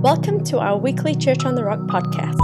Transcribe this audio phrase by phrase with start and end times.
[0.00, 2.38] Welcome to our weekly Church on the Rock podcast.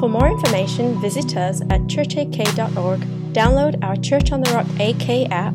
[0.00, 3.00] For more information, visit us at churchak.org,
[3.34, 5.52] download our Church on the Rock AK app,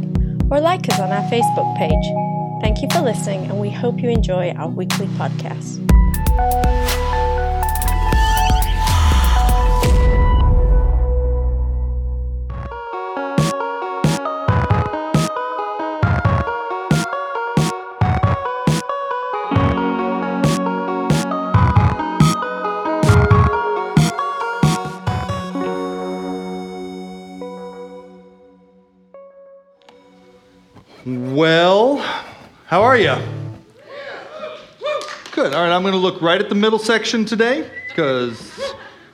[0.51, 2.62] or like us on our Facebook page.
[2.62, 5.79] Thank you for listening, and we hope you enjoy our weekly podcast.
[36.09, 38.59] Look right at the middle section today because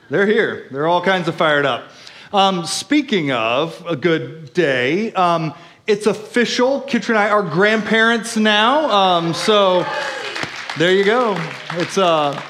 [0.08, 0.66] they're here.
[0.70, 1.90] They're all kinds of fired up.
[2.32, 5.52] Um, speaking of a good day, um,
[5.86, 6.80] it's official.
[6.80, 8.90] Kitra and I are grandparents now.
[8.90, 9.84] Um, so
[10.78, 11.36] there you go.
[11.72, 12.40] It's uh,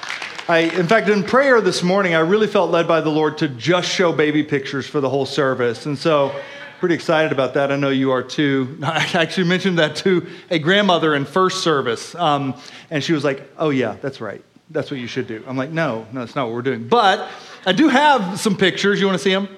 [0.47, 3.49] I, in fact, in prayer this morning, I really felt led by the Lord to
[3.49, 6.33] just show baby pictures for the whole service, and so
[6.79, 7.73] pretty excited about that.
[7.73, 8.79] I know you are too.
[8.82, 12.55] I actually mentioned that to a grandmother in first service, um,
[12.91, 14.43] and she was like, "Oh yeah, that's right.
[14.71, 17.29] That's what you should do." I'm like, "No, no, that's not what we're doing." But
[17.65, 19.01] I do have some pictures.
[19.01, 19.49] You want to see them?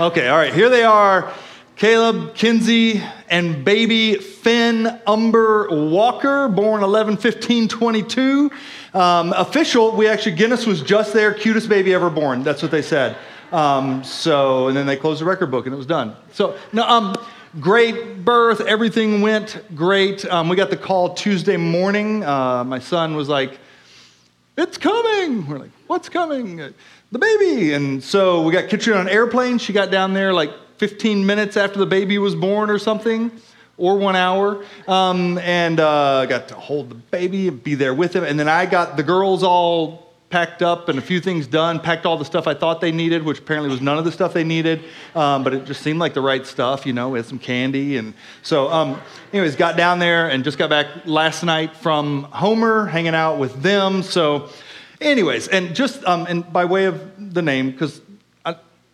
[0.00, 0.52] Okay, all right.
[0.52, 1.32] Here they are.
[1.76, 8.50] Caleb, Kinsey, and baby Finn Umber Walker, born 11 15 22.
[8.92, 12.44] Um, official, we actually, Guinness was just there, cutest baby ever born.
[12.44, 13.16] That's what they said.
[13.54, 16.16] Um, so, and then they closed the record book and it was done.
[16.32, 17.14] So, no, um,
[17.60, 18.60] great birth.
[18.60, 20.24] Everything went great.
[20.26, 22.24] Um, we got the call Tuesday morning.
[22.24, 23.60] Uh, my son was like,
[24.58, 25.46] it's coming.
[25.46, 26.56] We're like, what's coming?
[27.12, 27.74] The baby.
[27.74, 29.58] And so we got Kitri on an airplane.
[29.58, 33.30] She got down there like 15 minutes after the baby was born or something,
[33.76, 34.64] or one hour.
[34.88, 38.24] Um, and uh, got to hold the baby and be there with him.
[38.24, 40.03] And then I got the girls all
[40.34, 43.22] packed up and a few things done, packed all the stuff I thought they needed,
[43.22, 44.82] which apparently was none of the stuff they needed,
[45.14, 47.98] um, but it just seemed like the right stuff, you know, we had some candy.
[47.98, 49.00] And so, um,
[49.32, 53.62] anyways, got down there and just got back last night from Homer, hanging out with
[53.62, 54.02] them.
[54.02, 54.48] So,
[55.00, 58.00] anyways, and just, um, and by way of the name, because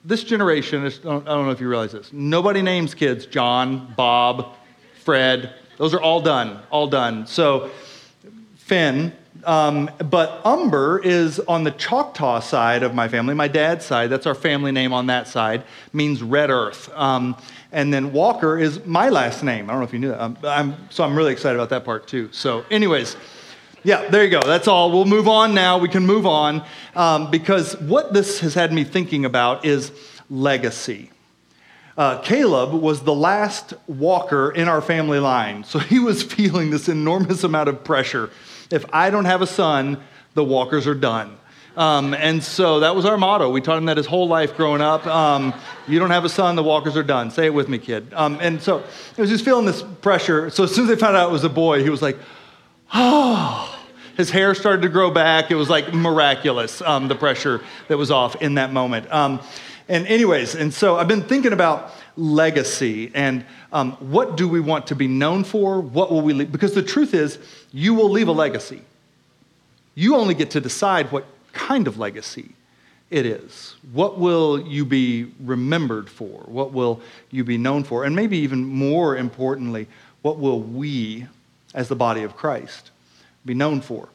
[0.04, 4.56] this generation, is, I don't know if you realize this, nobody names kids John, Bob,
[5.04, 5.54] Fred.
[5.78, 7.26] Those are all done, all done.
[7.26, 7.70] So,
[8.56, 9.14] Finn,
[9.44, 14.10] um, but Umber is on the Choctaw side of my family, my dad's side.
[14.10, 16.90] That's our family name on that side, means red earth.
[16.94, 17.36] Um,
[17.72, 19.70] and then Walker is my last name.
[19.70, 20.20] I don't know if you knew that.
[20.20, 22.28] Um, I'm, so I'm really excited about that part too.
[22.32, 23.16] So, anyways,
[23.82, 24.40] yeah, there you go.
[24.40, 24.90] That's all.
[24.90, 25.78] We'll move on now.
[25.78, 26.64] We can move on
[26.94, 29.92] um, because what this has had me thinking about is
[30.28, 31.10] legacy.
[31.96, 36.88] Uh, Caleb was the last walker in our family line, so he was feeling this
[36.88, 38.30] enormous amount of pressure
[38.70, 40.02] if I don't have a son,
[40.34, 41.36] the walkers are done.
[41.76, 43.50] Um, and so that was our motto.
[43.50, 45.06] We taught him that his whole life growing up.
[45.06, 45.54] Um,
[45.86, 47.30] you don't have a son, the walkers are done.
[47.30, 48.12] Say it with me, kid.
[48.12, 48.82] Um, and so
[49.14, 50.50] he was just feeling this pressure.
[50.50, 52.18] So as soon as they found out it was a boy, he was like,
[52.92, 53.76] oh.
[54.16, 55.50] His hair started to grow back.
[55.50, 59.10] It was like miraculous, um, the pressure that was off in that moment.
[59.10, 59.40] Um,
[59.88, 64.86] and, anyways, and so I've been thinking about legacy and um, what do we want
[64.88, 65.80] to be known for?
[65.80, 66.52] What will we leave?
[66.52, 67.38] Because the truth is,
[67.72, 68.82] you will leave a legacy.
[69.94, 72.50] You only get to decide what kind of legacy
[73.10, 73.74] it is.
[73.92, 76.42] What will you be remembered for?
[76.46, 78.04] What will you be known for?
[78.04, 79.88] And maybe even more importantly,
[80.22, 81.26] what will we,
[81.74, 82.90] as the body of Christ,
[83.44, 84.08] be known for?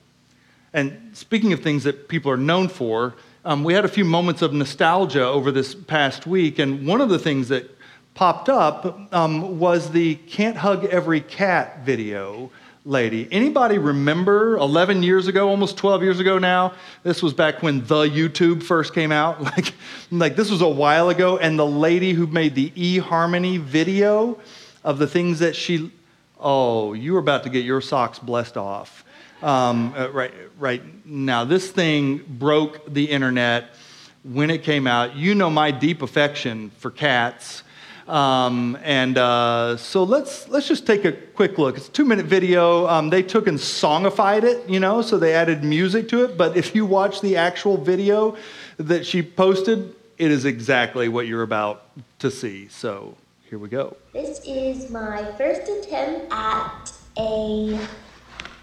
[0.74, 4.42] And speaking of things that people are known for, um, we had a few moments
[4.42, 7.75] of nostalgia over this past week, and one of the things that
[8.16, 12.50] popped up um, was the Can't Hug Every Cat video
[12.86, 13.28] lady.
[13.30, 16.74] Anybody remember 11 years ago, almost 12 years ago now?
[17.04, 19.42] This was back when the YouTube first came out.
[19.44, 19.74] Like,
[20.12, 21.38] like this was a while ago.
[21.38, 24.40] And the lady who made the eHarmony video
[24.84, 25.92] of the things that she,
[26.40, 29.04] oh, you were about to get your socks blessed off.
[29.42, 33.76] Um, uh, right, right now, this thing broke the internet
[34.24, 35.18] when it came out.
[35.18, 37.64] You know my deep affection for cats.
[38.08, 41.78] Um, and uh, so let's let's just take a quick look.
[41.78, 42.88] It's a two minute video.
[42.88, 46.38] Um, they took and songified it, you know, so they added music to it.
[46.38, 48.38] But if you watch the actual video
[48.78, 51.88] that she posted, it is exactly what you're about
[52.20, 52.68] to see.
[52.68, 53.18] So
[53.50, 53.98] here we go.
[54.14, 57.80] This is my first attempt at a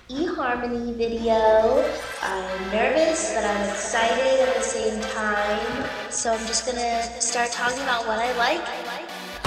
[0.08, 1.82] eHarmony video.
[2.20, 5.88] I'm nervous, but I'm excited at the same time.
[6.10, 8.81] So I'm just gonna start talking about what I like.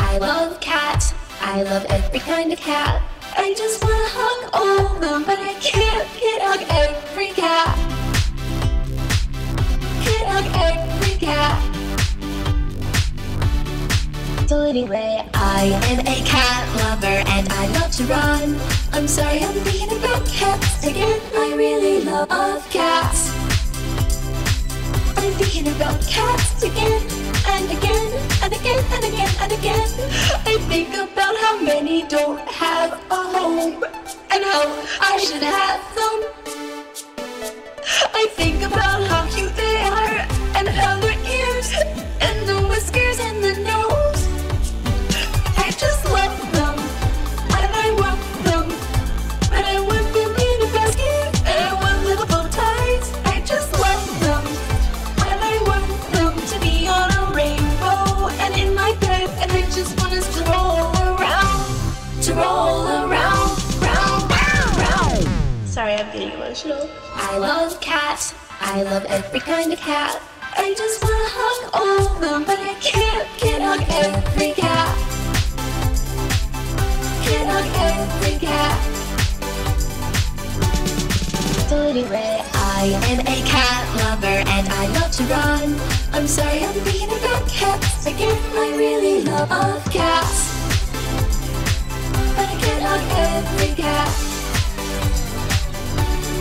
[0.08, 1.14] I love cats.
[1.42, 3.02] I love every kind of cat.
[3.36, 6.08] I just wanna hug all of them, but I can't.
[6.22, 7.76] get hug every cat.
[10.06, 11.58] Can't hug every cat.
[14.48, 15.62] So anyway, I
[15.92, 18.56] am a cat lover and I love to run.
[18.94, 21.20] I'm sorry, I'm thinking about cats again.
[21.36, 23.32] I really love cats.
[25.18, 27.15] I'm thinking about cats again
[27.48, 28.08] and again
[28.44, 29.90] and again and again and again.
[30.46, 33.84] I think about how many don't have a home
[34.32, 34.66] and how
[35.02, 36.22] I should have some.
[38.14, 39.15] I think about how
[68.86, 70.22] love every kind of cat.
[70.56, 74.94] I just wanna hug all of them, but I can't, can't hug every cat.
[77.26, 78.78] Can't hug every cat.
[81.68, 85.68] So anyway, I am a cat lover and I love to run.
[86.14, 88.38] I'm sorry I'm thinking about cats again.
[88.54, 90.38] I really love cats.
[92.38, 93.04] But I can't hug
[93.34, 94.12] every cat.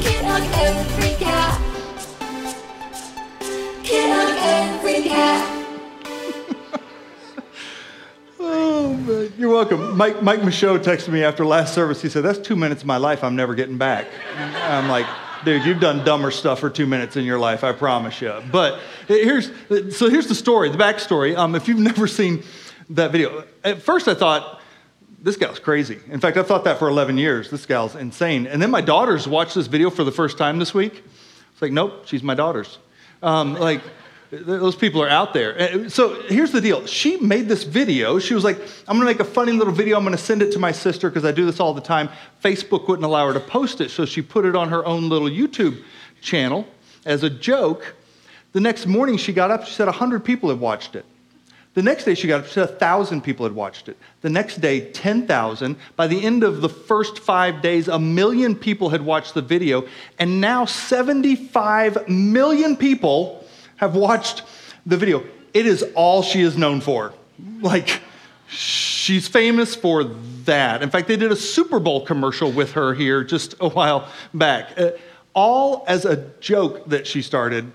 [0.04, 1.73] Can't hug every cat.
[3.96, 5.50] Every cat.
[8.46, 9.32] Oh, man.
[9.38, 9.96] you're welcome.
[9.96, 12.02] Mike, Mike Michaud texted me after last service.
[12.02, 14.06] He said, That's two minutes of my life I'm never getting back.
[14.36, 15.06] I'm like,
[15.44, 18.42] Dude, you've done dumber stuff for two minutes in your life, I promise you.
[18.50, 19.50] But here's,
[19.94, 21.36] so here's the story, the backstory.
[21.36, 22.42] Um, if you've never seen
[22.90, 24.62] that video, at first I thought,
[25.20, 25.98] this gal's crazy.
[26.10, 27.50] In fact, I've thought that for 11 years.
[27.50, 28.46] This gal's insane.
[28.46, 31.02] And then my daughters watched this video for the first time this week.
[31.52, 32.78] It's like, nope, she's my daughter's.
[33.24, 33.80] Um, like,
[34.30, 35.88] those people are out there.
[35.88, 36.86] So here's the deal.
[36.86, 38.18] She made this video.
[38.18, 39.96] She was like, I'm going to make a funny little video.
[39.96, 42.10] I'm going to send it to my sister because I do this all the time.
[42.42, 43.90] Facebook wouldn't allow her to post it.
[43.90, 45.82] So she put it on her own little YouTube
[46.20, 46.66] channel
[47.06, 47.94] as a joke.
[48.52, 51.06] The next morning she got up, she said 100 people had watched it.
[51.74, 53.96] The next day she got up, said 1,000 people had watched it.
[54.20, 55.76] The next day, 10,000.
[55.96, 59.86] By the end of the first five days, a million people had watched the video.
[60.18, 63.44] And now 75 million people
[63.76, 64.42] have watched
[64.86, 65.24] the video.
[65.52, 67.12] It is all she is known for.
[67.60, 68.00] Like,
[68.48, 70.04] she's famous for
[70.44, 70.80] that.
[70.80, 74.78] In fact, they did a Super Bowl commercial with her here just a while back.
[74.78, 74.92] Uh,
[75.34, 77.72] all as a joke that she started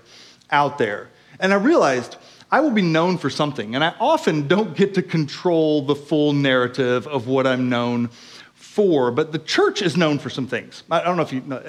[0.50, 1.10] out there.
[1.38, 2.16] And I realized
[2.52, 6.32] I will be known for something, and I often don't get to control the full
[6.32, 8.08] narrative of what I'm known
[8.54, 10.82] for, but the church is known for some things.
[10.90, 11.62] I don't know if you know,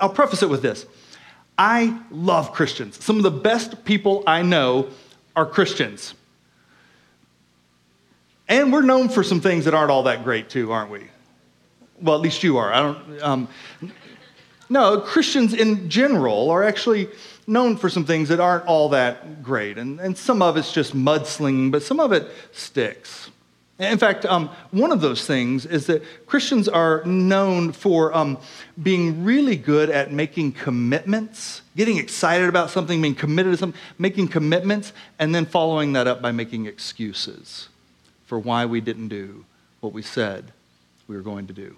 [0.00, 0.86] I'll preface it with this.
[1.56, 3.02] I love Christians.
[3.02, 4.88] Some of the best people I know
[5.36, 6.14] are Christians.
[8.48, 11.04] And we're known for some things that aren't all that great, too, aren't we?
[12.00, 12.72] Well, at least you are.
[12.72, 13.22] I don't.
[13.22, 13.48] Um,
[14.68, 17.08] no, Christians in general are actually
[17.46, 19.78] known for some things that aren't all that great.
[19.78, 23.30] And, and some of it's just mudslinging, but some of it sticks.
[23.78, 28.38] In fact, um, one of those things is that Christians are known for um,
[28.80, 34.28] being really good at making commitments, getting excited about something, being committed to something, making
[34.28, 37.68] commitments, and then following that up by making excuses
[38.26, 39.44] for why we didn't do
[39.80, 40.52] what we said
[41.08, 41.76] we were going to do.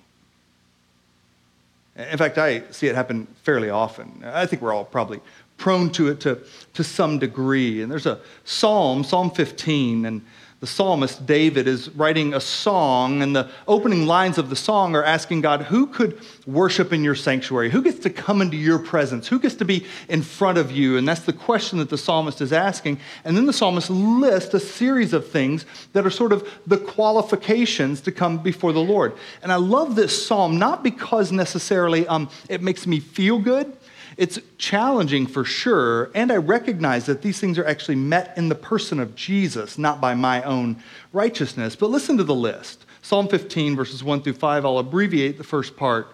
[1.96, 4.22] In fact, I see it happen fairly often.
[4.24, 5.20] I think we're all probably
[5.56, 6.40] prone to it to,
[6.74, 7.80] to some degree.
[7.82, 10.24] And there's a psalm, Psalm 15, and
[10.60, 15.04] the psalmist David is writing a song, and the opening lines of the song are
[15.04, 17.68] asking God, Who could worship in your sanctuary?
[17.68, 19.28] Who gets to come into your presence?
[19.28, 20.96] Who gets to be in front of you?
[20.96, 23.00] And that's the question that the psalmist is asking.
[23.25, 28.00] And then the psalmist lists a series of things that are sort of the qualifications
[28.02, 29.12] to come before the Lord.
[29.42, 33.76] And I love this psalm, not because necessarily um, it makes me feel good.
[34.16, 38.54] It's challenging for sure, and I recognize that these things are actually met in the
[38.54, 40.82] person of Jesus, not by my own
[41.12, 41.76] righteousness.
[41.76, 44.64] But listen to the list Psalm 15, verses 1 through 5.
[44.64, 46.08] I'll abbreviate the first part.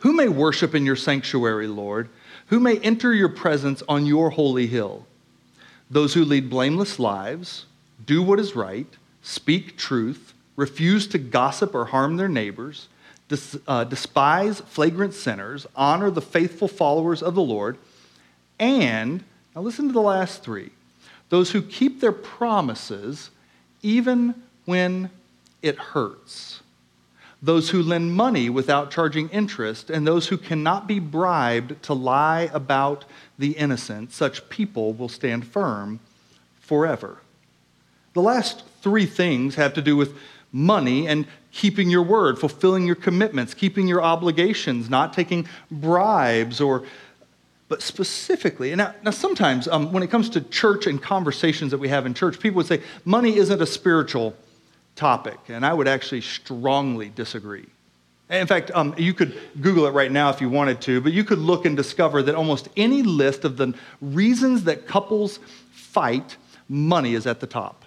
[0.00, 2.10] Who may worship in your sanctuary, Lord?
[2.48, 5.06] Who may enter your presence on your holy hill?
[5.90, 7.66] Those who lead blameless lives,
[8.04, 8.86] do what is right,
[9.22, 12.88] speak truth, refuse to gossip or harm their neighbors
[13.66, 17.78] uh, despise flagrant sinners, honor the faithful followers of the Lord,
[18.58, 20.70] and, now listen to the last three
[21.30, 23.30] those who keep their promises
[23.82, 24.34] even
[24.64, 25.10] when
[25.62, 26.60] it hurts,
[27.40, 32.50] those who lend money without charging interest, and those who cannot be bribed to lie
[32.52, 33.04] about
[33.38, 36.00] the innocent, such people will stand firm
[36.60, 37.18] forever.
[38.12, 40.16] The last three things have to do with
[40.52, 46.84] money and keeping your word, fulfilling your commitments, keeping your obligations, not taking bribes or
[47.70, 51.78] but specifically, and now, now sometimes um, when it comes to church and conversations that
[51.78, 54.34] we have in church, people would say money isn't a spiritual
[54.96, 57.66] topic, and I would actually strongly disagree.
[58.28, 61.22] In fact, um, you could Google it right now if you wanted to, but you
[61.22, 65.38] could look and discover that almost any list of the reasons that couples
[65.70, 66.36] fight,
[66.68, 67.79] money is at the top.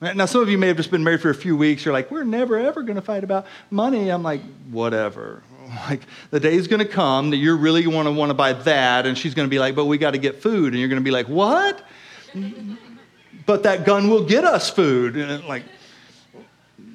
[0.00, 1.84] Now, some of you may have just been married for a few weeks.
[1.84, 4.10] You're like, we're never, ever going to fight about money.
[4.10, 5.42] I'm like, whatever.
[5.88, 9.04] Like, the day's going to come that you're really going to want to buy that.
[9.04, 10.72] And she's going to be like, but we got to get food.
[10.72, 11.84] And you're going to be like, what?
[13.46, 15.16] but that gun will get us food.
[15.16, 15.64] And like,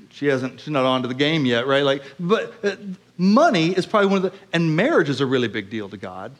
[0.10, 1.84] she hasn't, she's not on to the game yet, right?
[1.84, 2.78] Like, but uh,
[3.18, 6.32] money is probably one of the, and marriage is a really big deal to God.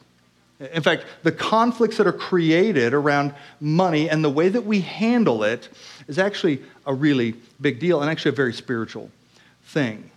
[0.72, 5.42] In fact, the conflicts that are created around money and the way that we handle
[5.42, 5.68] it
[6.06, 9.10] is actually a really big deal and actually a very spiritual
[9.64, 10.10] thing.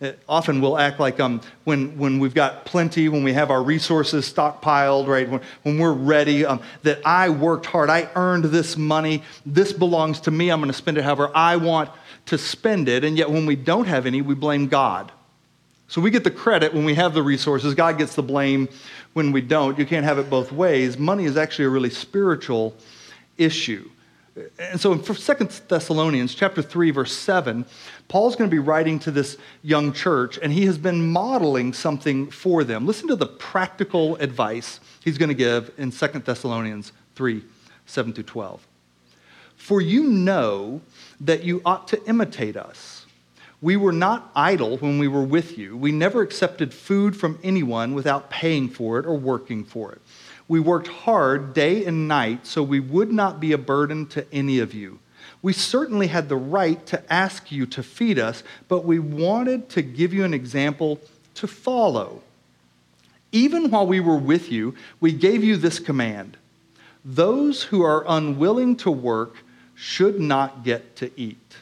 [0.00, 3.62] It often we'll act like um, when, when we've got plenty, when we have our
[3.62, 5.28] resources stockpiled, right?
[5.28, 10.22] When, when we're ready, um, that I worked hard, I earned this money, this belongs
[10.22, 11.90] to me, I'm going to spend it however I want
[12.26, 13.04] to spend it.
[13.04, 15.12] And yet when we don't have any, we blame God.
[15.90, 18.68] So we get the credit when we have the resources, God gets the blame
[19.14, 19.76] when we don't.
[19.76, 20.96] You can't have it both ways.
[20.96, 22.76] Money is actually a really spiritual
[23.36, 23.90] issue.
[24.60, 25.14] And so in 2
[25.66, 27.64] Thessalonians chapter 3 verse 7,
[28.06, 32.30] Paul's going to be writing to this young church and he has been modeling something
[32.30, 32.86] for them.
[32.86, 37.42] Listen to the practical advice he's going to give in 2 Thessalonians 3
[37.86, 38.64] 7 through 12.
[39.56, 40.82] For you know
[41.20, 42.99] that you ought to imitate us
[43.62, 45.76] we were not idle when we were with you.
[45.76, 50.00] We never accepted food from anyone without paying for it or working for it.
[50.48, 54.58] We worked hard day and night so we would not be a burden to any
[54.58, 54.98] of you.
[55.42, 59.82] We certainly had the right to ask you to feed us, but we wanted to
[59.82, 60.98] give you an example
[61.34, 62.22] to follow.
[63.32, 66.36] Even while we were with you, we gave you this command
[67.02, 69.36] those who are unwilling to work
[69.74, 71.56] should not get to eat.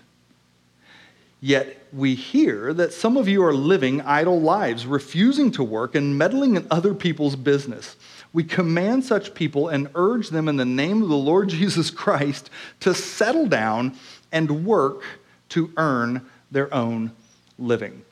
[1.41, 6.17] Yet we hear that some of you are living idle lives, refusing to work and
[6.17, 7.97] meddling in other people's business.
[8.33, 12.51] We command such people and urge them in the name of the Lord Jesus Christ
[12.81, 13.97] to settle down
[14.33, 15.03] and work
[15.51, 17.13] to earn their own
[17.59, 18.03] living.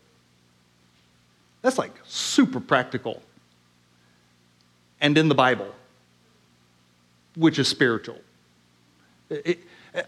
[1.62, 3.23] That's like super practical
[5.00, 5.75] and in the Bible,
[7.35, 8.18] which is spiritual.
[9.28, 9.61] It,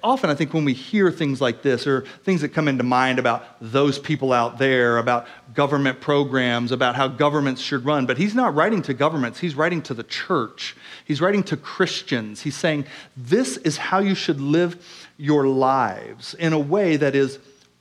[0.02, 3.18] often I think when we hear things like this or things that come into mind
[3.18, 8.34] about those people out there, about government programs, about how governments should run, but he's
[8.34, 10.76] not writing to governments, he's writing to the church.
[11.04, 12.42] He's writing to Christians.
[12.42, 14.84] He's saying, This is how you should live
[15.16, 17.38] your lives in a way that is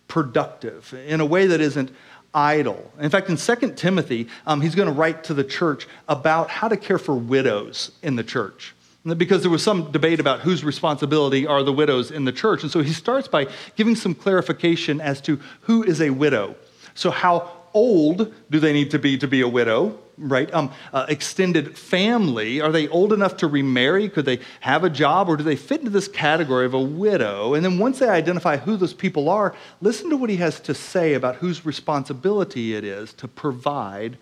[0.07, 1.91] productive, in a way that isn't
[2.33, 2.91] idle.
[2.99, 6.67] In fact, in 2 Timothy, um, he's going to write to the church about how
[6.67, 8.73] to care for widows in the church
[9.15, 12.63] because there was some debate about whose responsibility are the widows in the church.
[12.63, 16.55] And so he starts by giving some clarification as to who is a widow.
[16.95, 19.99] So, how old do they need to be to be a widow?
[20.17, 20.51] Right?
[20.51, 24.09] Um, uh, extended family, are they old enough to remarry?
[24.09, 27.53] Could they have a job or do they fit into this category of a widow?
[27.53, 30.73] And then once they identify who those people are, listen to what he has to
[30.73, 34.17] say about whose responsibility it is to provide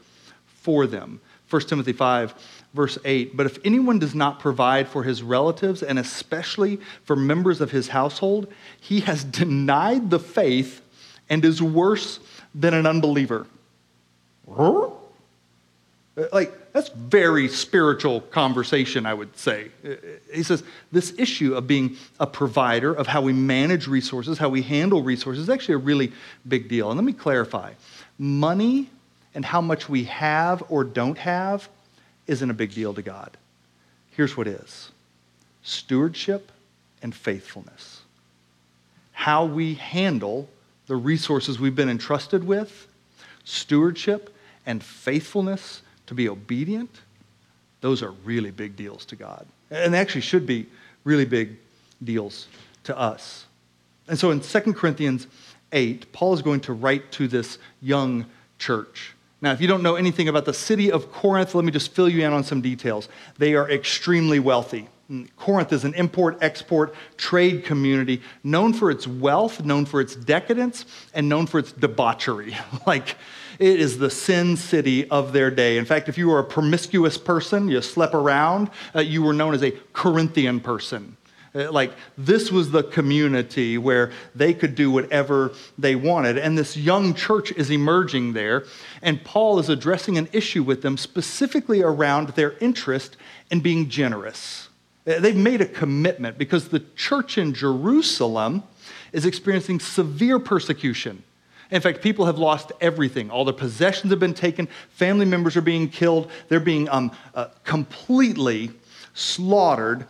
[0.45, 1.21] for them.
[1.49, 2.33] 1 Timothy 5
[2.75, 7.61] verse 8 But if anyone does not provide for his relatives, and especially for members
[7.61, 10.81] of his household, he has denied the faith
[11.29, 12.19] and is worse
[12.53, 13.47] than an unbeliever.
[16.31, 19.71] Like, that's very spiritual conversation, I would say.
[20.33, 24.61] He says this issue of being a provider, of how we manage resources, how we
[24.61, 26.13] handle resources, is actually a really
[26.47, 26.89] big deal.
[26.89, 27.73] And let me clarify
[28.17, 28.89] money
[29.33, 31.67] and how much we have or don't have
[32.27, 33.37] isn't a big deal to God.
[34.11, 34.91] Here's what is
[35.63, 36.51] stewardship
[37.01, 38.01] and faithfulness.
[39.11, 40.47] How we handle
[40.87, 42.87] the resources we've been entrusted with,
[43.43, 44.33] stewardship
[44.65, 46.89] and faithfulness to be obedient,
[47.81, 49.45] those are really big deals to God.
[49.71, 50.67] And they actually should be
[51.03, 51.57] really big
[52.03, 52.47] deals
[52.83, 53.45] to us.
[54.07, 55.27] And so in 2 Corinthians
[55.71, 58.25] 8, Paul is going to write to this young
[58.59, 59.14] church.
[59.45, 62.09] Now, if you don't know anything about the city of Corinth, let me just fill
[62.09, 63.07] you in on some details.
[63.37, 64.89] They are extremely wealthy.
[65.37, 70.85] Corinth is an import export trade community known for its wealth, known for its decadence,
[71.13, 72.57] and known for its debauchery.
[72.87, 73.17] like,
[73.59, 75.77] it is the sin city of their day.
[75.77, 79.53] In fact, if you were a promiscuous person, you slept around, uh, you were known
[79.53, 81.17] as a Corinthian person.
[81.55, 86.37] Uh, Like, this was the community where they could do whatever they wanted.
[86.37, 88.65] And this young church is emerging there.
[89.01, 93.17] And Paul is addressing an issue with them specifically around their interest
[93.49, 94.69] in being generous.
[95.07, 98.63] Uh, They've made a commitment because the church in Jerusalem
[99.13, 101.23] is experiencing severe persecution.
[101.71, 103.31] In fact, people have lost everything.
[103.31, 104.67] All their possessions have been taken.
[104.91, 106.29] Family members are being killed.
[106.47, 108.71] They're being um, uh, completely
[109.13, 110.05] slaughtered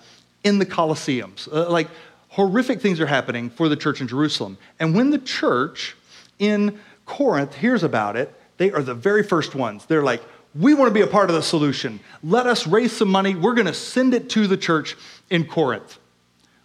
[0.46, 1.52] in the Colosseums.
[1.52, 1.90] Uh, like
[2.30, 4.58] horrific things are happening for the church in Jerusalem.
[4.80, 5.98] And when the church
[6.40, 9.86] in Corinth hears about it, they are the very first ones.
[9.86, 10.22] They're like,
[10.58, 12.00] we want to be a part of the solution.
[12.24, 13.36] Let us raise some money.
[13.36, 14.96] We're going to send it to the church
[15.30, 15.98] in Corinth,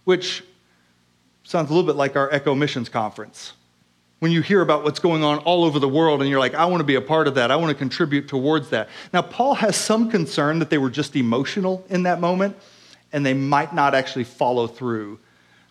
[0.05, 0.43] which
[1.43, 3.53] sounds a little bit like our Echo Missions Conference
[4.19, 6.65] when you hear about what's going on all over the world and you're like, I
[6.65, 7.49] want to be a part of that.
[7.49, 8.87] I want to contribute towards that.
[9.11, 12.55] Now, Paul has some concern that they were just emotional in that moment
[13.13, 15.19] and they might not actually follow through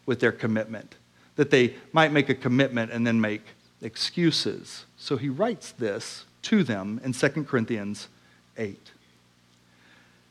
[0.07, 0.95] with their commitment,
[1.37, 3.43] that they might make a commitment and then make
[3.83, 4.85] excuses.
[4.97, 8.09] So he writes this to them in 2 Corinthians
[8.57, 8.79] 8.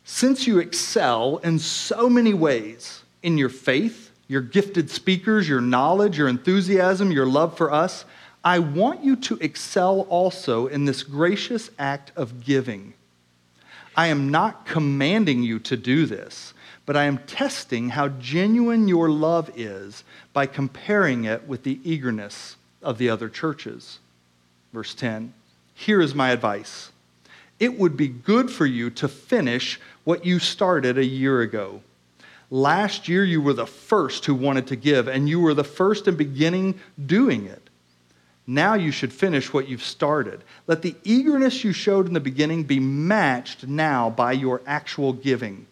[0.03, 6.17] Since you excel in so many ways in your faith, your gifted speakers, your knowledge,
[6.17, 8.05] your enthusiasm, your love for us,
[8.43, 12.93] I want you to excel also in this gracious act of giving.
[13.95, 16.53] I am not commanding you to do this,
[16.89, 20.03] but I am testing how genuine your love is
[20.33, 23.99] by comparing it with the eagerness of the other churches.
[24.73, 25.31] Verse 10
[25.75, 26.91] Here is my advice
[27.59, 31.81] it would be good for you to finish what you started a year ago.
[32.49, 36.07] Last year, you were the first who wanted to give, and you were the first
[36.07, 37.69] in beginning doing it.
[38.47, 40.41] Now you should finish what you've started.
[40.65, 45.67] Let the eagerness you showed in the beginning be matched now by your actual giving.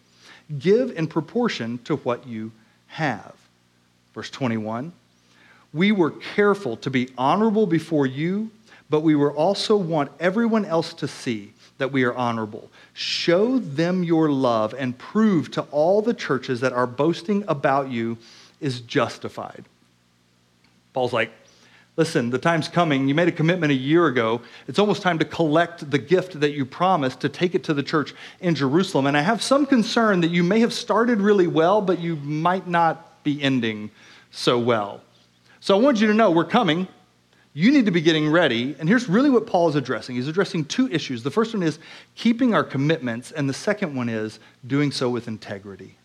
[0.56, 2.52] Give in proportion to what you
[2.88, 3.34] have.
[4.14, 4.92] Verse 21
[5.72, 8.50] We were careful to be honorable before you,
[8.88, 12.70] but we were also want everyone else to see that we are honorable.
[12.92, 18.18] Show them your love and prove to all the churches that our boasting about you
[18.60, 19.64] is justified.
[20.92, 21.30] Paul's like,
[21.98, 23.08] listen, the time's coming.
[23.08, 24.40] You made a commitment a year ago.
[24.68, 27.82] It's almost time to collect the gift that you promised to take it to the
[27.82, 29.06] church in Jerusalem.
[29.06, 32.68] And I have some concern that you may have started really well, but you might
[32.68, 33.90] not be ending
[34.30, 35.02] so well.
[35.58, 36.86] So I want you to know we're coming.
[37.52, 38.76] You need to be getting ready.
[38.78, 40.14] And here's really what Paul is addressing.
[40.14, 41.24] He's addressing two issues.
[41.24, 41.80] The first one is
[42.14, 45.96] keeping our commitments, and the second one is doing so with integrity.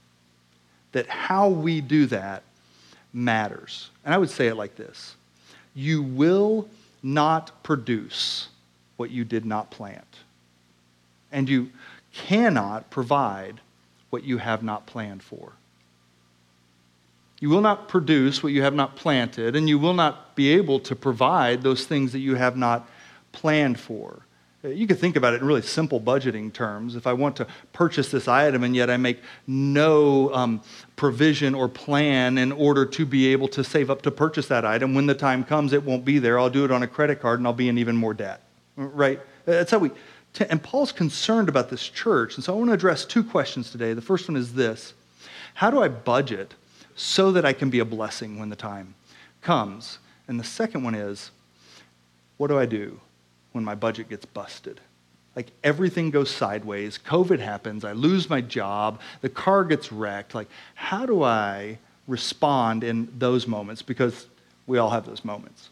[0.93, 2.41] That how we do that
[3.13, 3.91] matters.
[4.03, 5.15] And I would say it like this
[5.74, 6.68] You will
[7.02, 8.50] not produce
[8.98, 10.20] what you did not plant,
[11.32, 11.72] and you
[12.14, 13.60] cannot provide
[14.10, 15.54] what you have not planned for.
[17.40, 20.80] You will not produce what you have not planted, and you will not be able
[20.82, 22.88] to provide those things that you have not
[23.32, 24.22] planned for.
[24.63, 26.95] You could think about it in really simple budgeting terms.
[26.95, 30.62] If I want to purchase this item and yet I make no um,
[30.95, 34.95] provision or plan in order to be able to save up to purchase that item,
[34.95, 36.39] when the time comes, it won't be there.
[36.39, 38.41] I'll do it on a credit card and I'll be in even more debt.
[38.78, 39.19] Right?
[39.43, 39.91] That's how we.
[40.49, 42.36] And Paul's concerned about this church.
[42.36, 43.93] And so I want to address two questions today.
[43.93, 44.93] The first one is this
[45.56, 46.54] How do I budget
[46.95, 48.95] so that I can be a blessing when the time
[49.41, 49.99] comes?
[50.30, 51.32] And the second one is,
[52.38, 53.02] what do I do
[53.54, 54.82] when my budget gets busted?
[55.36, 60.36] Like everything goes sideways, COVID happens, I lose my job, the car gets wrecked.
[60.36, 63.82] Like, how do I respond in those moments?
[63.82, 64.28] Because
[64.68, 65.70] we all have those moments.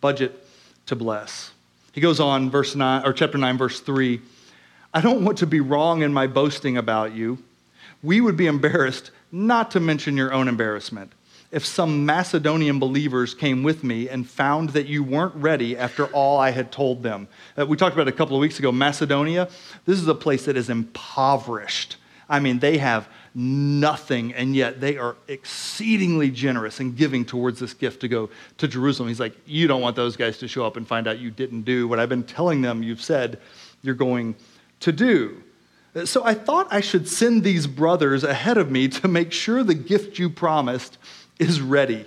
[0.00, 0.46] Budget
[0.86, 1.50] to bless.
[1.92, 4.20] He goes on, verse 9, or chapter 9, verse 3.
[4.94, 7.38] I don't want to be wrong in my boasting about you.
[8.02, 11.12] We would be embarrassed not to mention your own embarrassment.
[11.50, 16.38] If some Macedonian believers came with me and found that you weren't ready after all
[16.38, 17.28] I had told them.
[17.56, 18.72] Uh, we talked about a couple of weeks ago.
[18.72, 19.48] Macedonia,
[19.84, 21.96] this is a place that is impoverished.
[22.28, 27.74] I mean, they have nothing, and yet they are exceedingly generous in giving towards this
[27.74, 29.08] gift to go to Jerusalem.
[29.08, 31.62] He's like, You don't want those guys to show up and find out you didn't
[31.62, 33.38] do what I've been telling them you've said
[33.82, 34.34] you're going
[34.80, 35.42] to do.
[36.04, 39.74] So I thought I should send these brothers ahead of me to make sure the
[39.74, 40.98] gift you promised
[41.38, 42.06] is ready.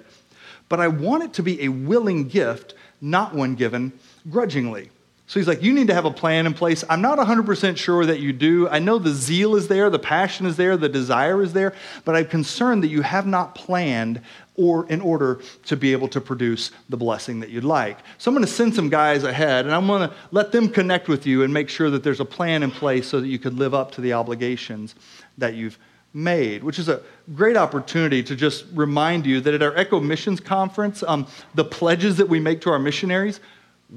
[0.68, 3.94] But I want it to be a willing gift, not one given
[4.30, 4.92] grudgingly.
[5.30, 6.84] So he's like, You need to have a plan in place.
[6.90, 8.68] I'm not 100% sure that you do.
[8.68, 12.16] I know the zeal is there, the passion is there, the desire is there, but
[12.16, 14.22] I'm concerned that you have not planned
[14.56, 18.00] or in order to be able to produce the blessing that you'd like.
[18.18, 21.08] So I'm going to send some guys ahead and I'm going to let them connect
[21.08, 23.54] with you and make sure that there's a plan in place so that you could
[23.54, 24.96] live up to the obligations
[25.38, 25.78] that you've
[26.14, 27.02] made, which is a
[27.36, 32.18] great opportunity to just remind you that at our Echo Missions Conference, um, the pledges
[32.18, 33.40] that we make to our missionaries,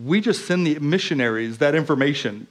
[0.04, 2.46] we just send the missionaries that information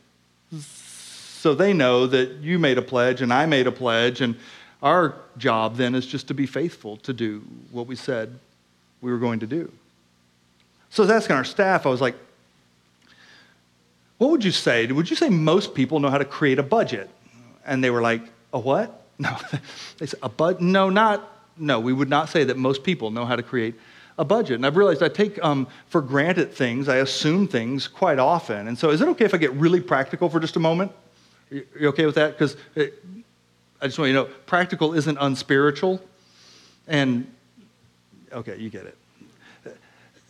[1.41, 4.35] so they know that you made a pledge and I made a pledge, and
[4.83, 8.37] our job then is just to be faithful to do what we said
[9.01, 9.71] we were going to do.
[10.91, 12.15] So I was asking our staff, I was like,
[14.19, 14.85] what would you say?
[14.85, 17.09] Would you say most people know how to create a budget?
[17.65, 18.21] And they were like,
[18.53, 19.00] a what?
[19.21, 19.37] No,
[19.99, 20.61] they said, a bud?
[20.61, 23.75] No, not, no, we would not say that most people know how to create
[24.17, 24.55] a budget.
[24.55, 28.67] And I've realized I take um, for granted things, I assume things quite often.
[28.67, 30.91] And so is it okay if I get really practical for just a moment?
[31.49, 32.31] You okay with that?
[32.31, 32.89] Because I
[33.83, 36.01] just want you to know, practical isn't unspiritual.
[36.87, 37.31] And,
[38.31, 38.97] okay, you get it.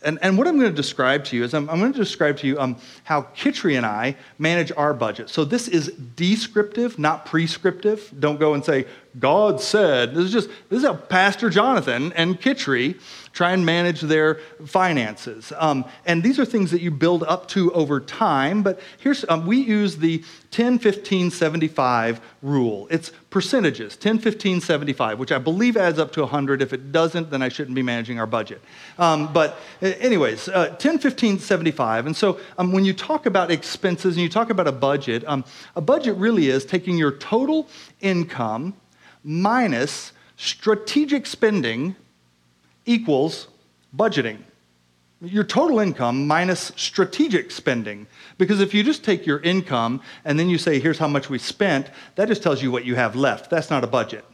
[0.04, 2.36] And, and what I'm going to describe to you is I'm, I'm going to describe
[2.38, 5.30] to you um, how Kitri and I manage our budget.
[5.30, 8.12] So this is descriptive, not prescriptive.
[8.18, 8.86] Don't go and say,
[9.18, 10.14] God said.
[10.14, 12.98] This is just, this is how Pastor Jonathan and Kitri
[13.32, 15.52] try and manage their finances.
[15.56, 18.62] Um, and these are things that you build up to over time.
[18.62, 22.86] But here's, um, we use the 10, 15, 75 rule.
[22.90, 26.60] It's percentages 10, 15, 75, which I believe adds up to 100.
[26.60, 28.60] If it doesn't, then I shouldn't be managing our budget.
[28.98, 32.06] Um, but, anyways, uh, 10, 15, 75.
[32.06, 35.44] And so um, when you talk about expenses and you talk about a budget, um,
[35.74, 37.68] a budget really is taking your total
[38.00, 38.74] income
[39.24, 41.94] minus strategic spending
[42.86, 43.48] equals
[43.96, 44.38] budgeting.
[45.20, 48.08] Your total income minus strategic spending.
[48.38, 51.38] Because if you just take your income and then you say, here's how much we
[51.38, 53.48] spent, that just tells you what you have left.
[53.48, 54.24] That's not a budget.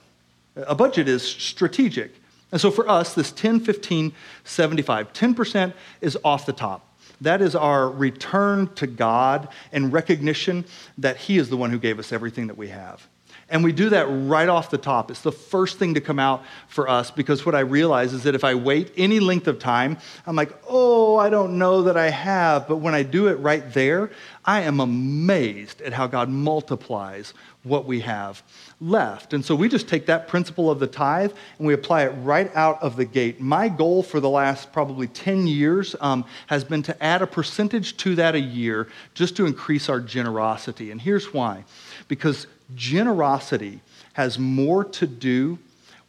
[0.56, 2.12] A budget is strategic.
[2.50, 4.12] And so for us, this 10, 15,
[4.44, 6.86] 75, 10% is off the top.
[7.20, 10.64] That is our return to God and recognition
[10.96, 13.06] that He is the one who gave us everything that we have.
[13.50, 15.10] And we do that right off the top.
[15.10, 18.34] It's the first thing to come out for us because what I realize is that
[18.34, 22.10] if I wait any length of time, I'm like, oh, I don't know that I
[22.10, 22.68] have.
[22.68, 24.10] But when I do it right there,
[24.44, 27.32] I am amazed at how God multiplies
[27.62, 28.42] what we have
[28.80, 29.32] left.
[29.32, 32.54] And so we just take that principle of the tithe and we apply it right
[32.54, 33.40] out of the gate.
[33.40, 37.96] My goal for the last probably 10 years um, has been to add a percentage
[37.98, 40.90] to that a year just to increase our generosity.
[40.90, 41.64] And here's why
[42.08, 43.80] because generosity
[44.14, 45.58] has more to do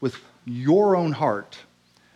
[0.02, 1.60] with your own heart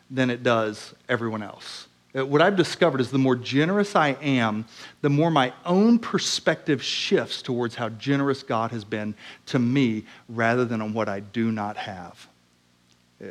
[0.10, 1.88] than it does everyone else.
[2.16, 4.66] Uh, what I've discovered is the more generous I am,
[5.02, 9.16] the more my own perspective shifts towards how generous God has been
[9.48, 12.28] to me rather than on what I do not have.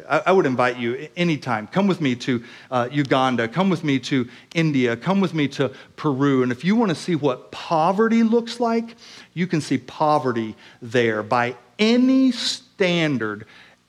[0.09, 1.66] I, would invite you anytime.
[1.66, 3.48] Come with me to uh, Uganda.
[3.48, 4.96] Come with me to India.
[4.96, 6.42] Come with me to Peru.
[6.42, 8.96] And if you want to see what poverty looks like,
[9.35, 11.22] you can see poverty there.
[11.22, 13.46] By any standard,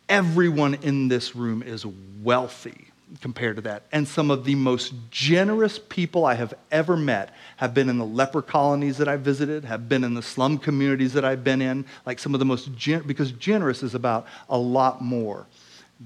[0.09, 1.85] everyone in this room is
[2.21, 2.87] wealthy
[3.21, 3.83] compared to that.
[3.91, 8.05] And some of the most generous people I have ever met have been in the
[8.05, 11.85] leper colonies that I visited, have been in the slum communities that I've been in,
[12.05, 15.45] like some of the most, gen- because generous is about a lot more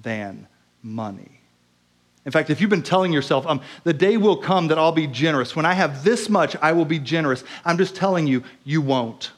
[0.04, 0.48] than
[0.84, 1.38] money.
[2.28, 5.08] In fact, if you've been telling yourself, um, the day will come that I'll be
[5.08, 8.82] generous, when I have this much, I will be generous, I'm just telling you, you
[8.82, 9.32] won't.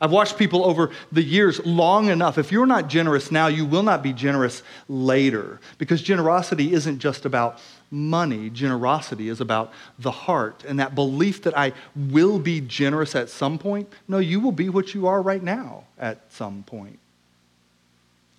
[0.00, 2.38] I've watched people over the years long enough.
[2.38, 5.60] If you're not generous now, you will not be generous later.
[5.76, 11.56] Because generosity isn't just about money, generosity is about the heart and that belief that
[11.56, 13.90] I will be generous at some point.
[14.08, 16.98] No, you will be what you are right now at some point.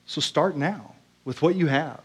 [0.07, 0.95] So start now
[1.27, 1.99] with what you have.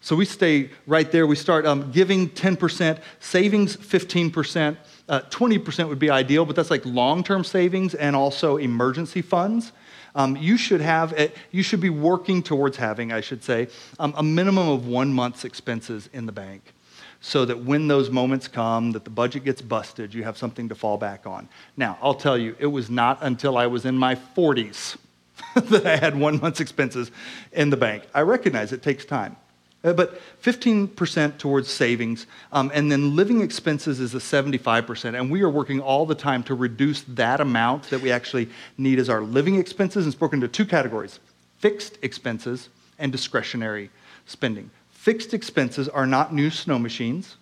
[0.00, 1.26] So we stay right there.
[1.26, 4.76] We start um, giving 10%, savings 15%.
[5.08, 9.72] Uh, 20% would be ideal, but that's like long term savings and also emergency funds.
[10.14, 13.66] Um, you should have, a, you should be working towards having, I should say,
[13.98, 16.74] um, a minimum of one month's expenses in the bank
[17.20, 20.76] so that when those moments come that the budget gets busted, you have something to
[20.76, 21.48] fall back on.
[21.76, 24.96] Now, I'll tell you, it was not until I was in my 40s
[25.54, 27.10] that I had one month's expenses
[27.52, 28.04] in the bank.
[28.14, 29.36] I recognize it takes time.
[29.84, 35.16] Uh, but 15% towards savings, um, and then living expenses is a 75%.
[35.16, 38.98] And we are working all the time to reduce that amount that we actually need
[38.98, 41.20] as our living expenses, and it's broken into two categories
[41.58, 42.68] fixed expenses
[42.98, 43.90] and discretionary
[44.26, 44.70] spending.
[44.90, 47.36] Fixed expenses are not new snow machines,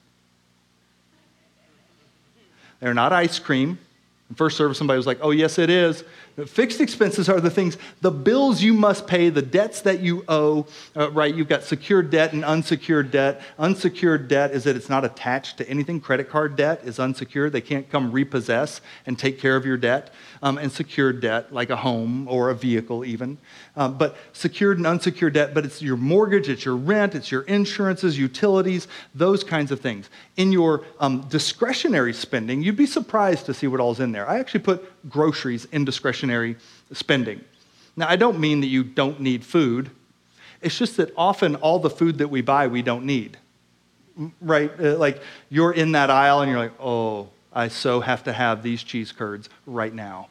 [2.80, 3.78] they're not ice cream.
[4.28, 6.04] In first service, somebody was like, oh, yes, it is.
[6.46, 10.66] Fixed expenses are the things, the bills you must pay, the debts that you owe,
[10.96, 11.32] uh, right?
[11.32, 13.40] You've got secured debt and unsecured debt.
[13.56, 16.00] Unsecured debt is that it's not attached to anything.
[16.00, 17.52] Credit card debt is unsecured.
[17.52, 20.12] They can't come repossess and take care of your debt.
[20.42, 23.38] Um, and secured debt, like a home or a vehicle, even.
[23.76, 27.42] Um, but secured and unsecured debt, but it's your mortgage, it's your rent, it's your
[27.42, 30.10] insurances, utilities, those kinds of things.
[30.36, 34.28] In your um, discretionary spending, you'd be surprised to see what all's in there.
[34.28, 36.56] I actually put groceries in discretionary
[36.92, 37.44] spending.
[37.96, 39.90] Now, I don't mean that you don't need food.
[40.60, 43.36] It's just that often all the food that we buy, we don't need.
[44.40, 44.72] Right?
[44.78, 48.62] Uh, like you're in that aisle and you're like, oh, I so have to have
[48.62, 50.28] these cheese curds right now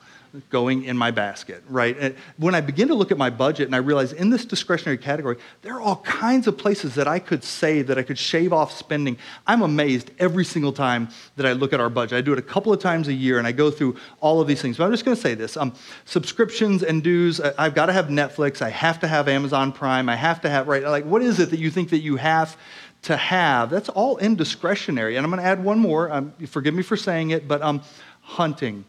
[0.50, 1.96] going in my basket, right?
[2.00, 4.98] And when I begin to look at my budget and I realize in this discretionary
[4.98, 8.52] category, there are all kinds of places that I could save, that I could shave
[8.52, 9.18] off spending.
[9.46, 12.18] I'm amazed every single time that I look at our budget.
[12.18, 14.48] I do it a couple of times a year and I go through all of
[14.48, 14.78] these things.
[14.78, 15.74] But I'm just going to say this um,
[16.06, 20.16] subscriptions and dues, I've got to have Netflix, I have to have Amazon Prime, I
[20.16, 20.84] have to have, right?
[20.84, 22.58] Like, what is it that you think that you have?
[23.04, 25.18] To have, that's all indiscretionary.
[25.18, 26.10] And I'm going to add one more.
[26.10, 27.82] Um, forgive me for saying it, but um,
[28.22, 28.86] hunting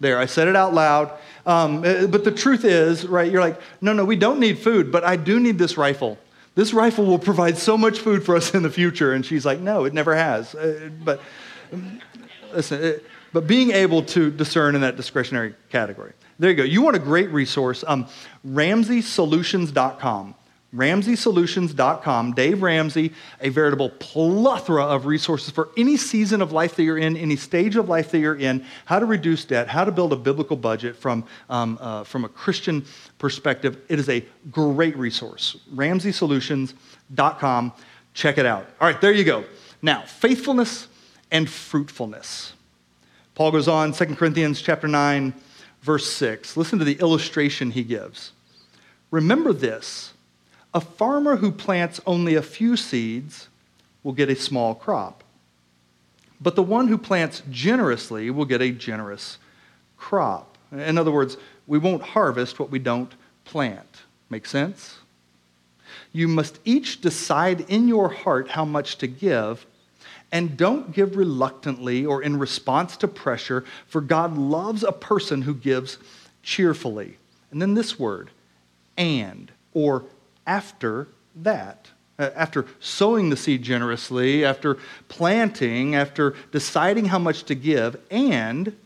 [0.00, 0.18] there.
[0.18, 1.12] I said it out loud.
[1.46, 4.90] Um, eh, but the truth is, right, you're like, no, no, we don't need food,
[4.90, 6.18] but I do need this rifle.
[6.54, 9.12] This rifle will provide so much food for us in the future.
[9.12, 10.54] And she's like, no, it never has.
[10.54, 11.20] Uh, but
[12.52, 16.12] listen, it, eh, but being able to discern in that discretionary category.
[16.38, 16.62] There you go.
[16.62, 17.82] You want a great resource.
[17.86, 18.06] Um,
[18.46, 20.34] RamseySolutions.com.
[20.74, 26.98] RamseySolutions.com, Dave Ramsey, a veritable plethora of resources for any season of life that you're
[26.98, 30.12] in, any stage of life that you're in, how to reduce debt, how to build
[30.12, 32.84] a biblical budget from, um, uh, from a Christian
[33.18, 33.80] perspective.
[33.88, 35.56] It is a great resource.
[35.74, 37.72] RamseySolutions.com.
[38.14, 38.66] Check it out.
[38.80, 39.44] All right, there you go.
[39.80, 40.88] Now, faithfulness
[41.30, 42.54] and fruitfulness.
[43.34, 45.34] Paul goes on, 2 Corinthians chapter 9,
[45.82, 46.56] verse 6.
[46.56, 48.32] Listen to the illustration he gives.
[49.10, 50.13] Remember this
[50.74, 53.48] a farmer who plants only a few seeds
[54.02, 55.22] will get a small crop.
[56.40, 59.38] But the one who plants generously will get a generous
[59.96, 60.58] crop.
[60.72, 64.02] In other words, we won't harvest what we don't plant.
[64.28, 64.98] Make sense?
[66.12, 69.64] You must each decide in your heart how much to give,
[70.32, 75.54] and don't give reluctantly or in response to pressure, for God loves a person who
[75.54, 75.98] gives
[76.42, 77.16] cheerfully.
[77.52, 78.30] And then this word,
[78.96, 80.04] and, or
[80.46, 81.88] after that.
[82.16, 84.78] Uh, after sowing the seed generously, after
[85.08, 88.76] planting, after deciding how much to give, and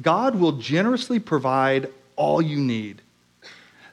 [0.00, 3.02] God will generously provide all you need.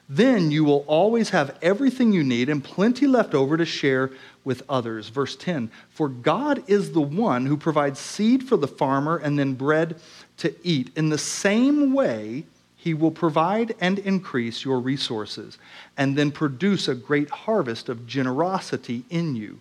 [0.08, 4.10] Then you will always have everything you need and plenty left over to share
[4.44, 5.08] with others.
[5.08, 9.54] Verse 10 For God is the one who provides seed for the farmer and then
[9.54, 9.96] bread
[10.38, 10.90] to eat.
[10.96, 12.44] In the same way,
[12.84, 15.56] he will provide and increase your resources
[15.96, 19.58] and then produce a great harvest of generosity in you.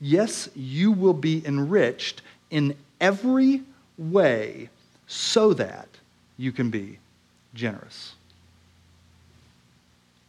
[0.00, 3.60] Yes, you will be enriched in every
[3.98, 4.70] way
[5.06, 5.86] so that
[6.38, 6.98] you can be
[7.52, 8.14] generous.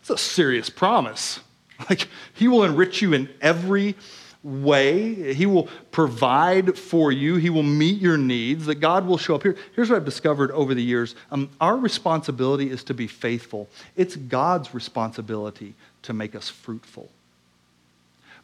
[0.01, 1.39] It's a serious promise.
[1.89, 3.95] Like, he will enrich you in every
[4.43, 5.34] way.
[5.34, 7.36] He will provide for you.
[7.38, 8.65] He will meet your needs.
[8.65, 9.43] That God will show up.
[9.43, 13.69] Here, here's what I've discovered over the years um, our responsibility is to be faithful,
[13.95, 17.10] it's God's responsibility to make us fruitful.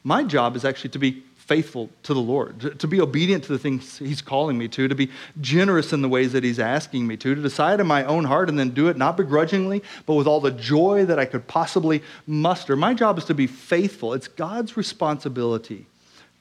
[0.04, 3.58] My job is actually to be faithful to the Lord, to, be obedient to the
[3.58, 5.10] things He's calling me to, to be
[5.42, 8.50] generous in the ways that He's asking me to, to decide in my own heart
[8.50, 12.04] and then do it not begrudgingly, but with all the joy that I could possibly
[12.28, 12.76] muster.
[12.76, 14.14] My job is to be faithful.
[14.14, 15.88] It's God's responsibility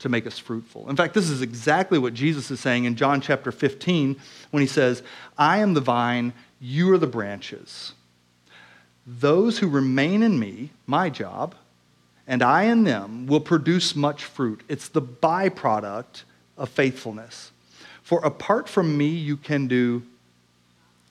[0.01, 0.91] to make us fruitful.
[0.91, 4.15] In fact, this is exactly what Jesus is saying in John chapter 15
[4.51, 5.03] when he says,
[5.39, 7.95] I am the vine, you are the branches.
[9.07, 11.55] Those who remain in me, my job,
[12.29, 14.61] and I in them will produce much fruit.
[14.69, 16.23] It's the byproduct
[16.59, 17.51] of faithfulness.
[18.03, 20.03] For apart from me, you can do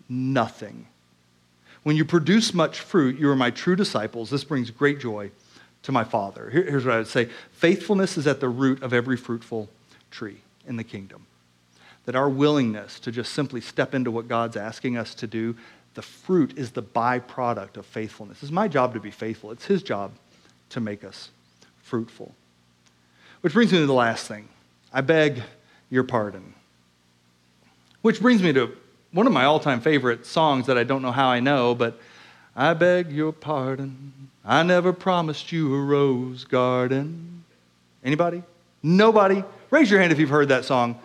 [0.08, 0.86] nothing.
[1.82, 4.30] When you produce much fruit, you are my true disciples.
[4.30, 5.32] This brings great joy
[5.84, 6.50] to my Father.
[6.50, 9.70] here's what I would say faithfulness is at the root of every fruitful
[10.12, 11.26] tree in the kingdom.
[12.06, 15.56] That our willingness to just simply step into what God's asking us to do,
[15.96, 18.44] the fruit is the byproduct of faithfulness.
[18.44, 20.12] It's my job to be faithful, it's His job
[20.70, 21.30] to make us
[21.82, 22.34] fruitful.
[23.42, 24.50] Which brings me to the last thing.
[24.92, 25.42] I beg
[25.90, 26.54] your pardon.
[28.02, 28.76] Which brings me to
[29.12, 32.00] one of my all time favorite songs that I don't know how I know, but
[32.56, 34.30] I beg your pardon.
[34.44, 37.44] I never promised you a rose garden.
[38.04, 38.44] Anybody?
[38.82, 39.44] Nobody?
[39.70, 41.00] Raise your hand if you've heard that song.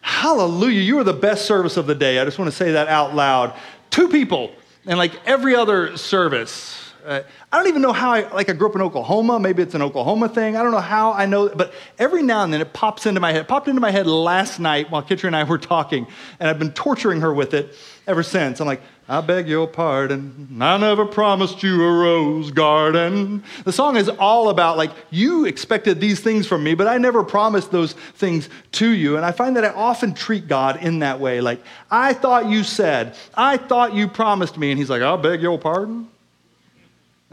[0.00, 0.80] Hallelujah.
[0.80, 2.18] You are the best service of the day.
[2.18, 3.54] I just want to say that out loud.
[3.90, 4.52] two people,
[4.86, 6.83] and like every other service.
[7.04, 9.38] Uh, I don't even know how I, like I grew up in Oklahoma.
[9.38, 10.56] Maybe it's an Oklahoma thing.
[10.56, 13.30] I don't know how I know, but every now and then it pops into my
[13.30, 13.42] head.
[13.42, 16.06] It popped into my head last night while Kitri and I were talking,
[16.40, 17.74] and I've been torturing her with it
[18.06, 18.58] ever since.
[18.58, 20.56] I'm like, I beg your pardon.
[20.62, 23.44] I never promised you a rose garden.
[23.64, 27.22] The song is all about like, you expected these things from me, but I never
[27.22, 29.16] promised those things to you.
[29.16, 31.42] And I find that I often treat God in that way.
[31.42, 34.70] Like, I thought you said, I thought you promised me.
[34.70, 36.08] And he's like, I beg your pardon.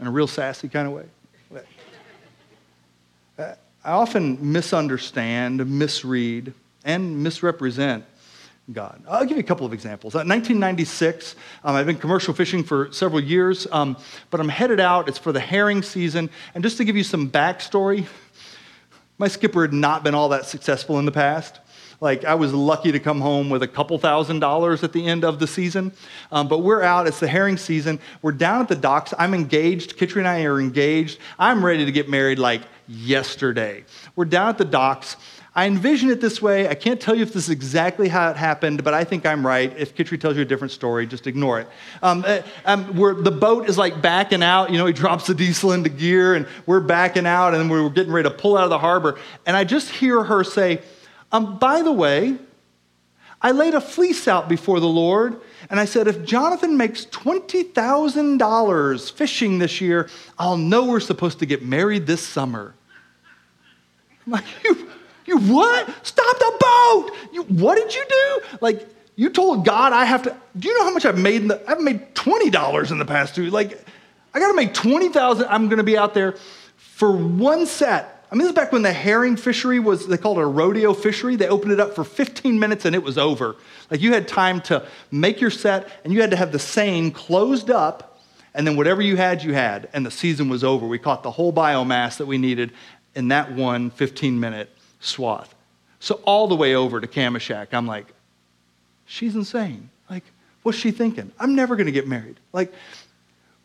[0.02, 1.04] In a real sassy kind of way.
[3.38, 8.04] I often misunderstand, misread, and misrepresent
[8.72, 9.00] God.
[9.08, 10.16] I'll give you a couple of examples.
[10.16, 13.96] Uh, 1996, um, I've been commercial fishing for several years, um,
[14.30, 15.08] but I'm headed out.
[15.08, 16.30] It's for the herring season.
[16.56, 18.06] And just to give you some backstory,
[19.18, 21.60] my skipper had not been all that successful in the past.
[22.02, 25.24] Like, I was lucky to come home with a couple thousand dollars at the end
[25.24, 25.92] of the season.
[26.32, 28.00] Um, but we're out, it's the herring season.
[28.22, 29.14] We're down at the docks.
[29.20, 29.96] I'm engaged.
[29.96, 31.20] Kitri and I are engaged.
[31.38, 33.84] I'm ready to get married like yesterday.
[34.16, 35.16] We're down at the docks.
[35.54, 36.68] I envision it this way.
[36.68, 39.46] I can't tell you if this is exactly how it happened, but I think I'm
[39.46, 39.72] right.
[39.78, 41.68] If Kitri tells you a different story, just ignore it.
[42.02, 44.72] Um, uh, um, the boat is like backing out.
[44.72, 48.12] You know, he drops the diesel into gear, and we're backing out, and we're getting
[48.12, 49.20] ready to pull out of the harbor.
[49.46, 50.80] And I just hear her say,
[51.32, 52.36] um, By the way,
[53.40, 59.12] I laid a fleece out before the Lord, and I said, If Jonathan makes $20,000
[59.12, 62.74] fishing this year, I'll know we're supposed to get married this summer.
[64.26, 64.88] I'm like, you
[65.24, 66.06] you what?
[66.06, 67.10] Stop the boat!
[67.32, 68.40] You what did you do?
[68.60, 70.36] Like you told God I have to.
[70.58, 71.42] Do you know how much I've made?
[71.42, 73.50] In the, I've made twenty dollars in the past two.
[73.50, 73.84] Like
[74.34, 75.46] I got to make twenty thousand.
[75.48, 76.34] I'm going to be out there
[76.76, 78.21] for one set.
[78.32, 80.94] I mean, this is back when the herring fishery was, they called it a rodeo
[80.94, 81.36] fishery.
[81.36, 83.56] They opened it up for 15 minutes and it was over.
[83.90, 87.10] Like you had time to make your set and you had to have the seine
[87.10, 88.22] closed up
[88.54, 89.90] and then whatever you had, you had.
[89.92, 90.86] And the season was over.
[90.86, 92.72] We caught the whole biomass that we needed
[93.14, 95.54] in that one 15 minute swath.
[96.00, 98.06] So all the way over to Kamishak, I'm like,
[99.04, 99.90] she's insane.
[100.08, 100.24] Like,
[100.62, 101.32] what's she thinking?
[101.38, 102.40] I'm never going to get married.
[102.54, 102.72] Like,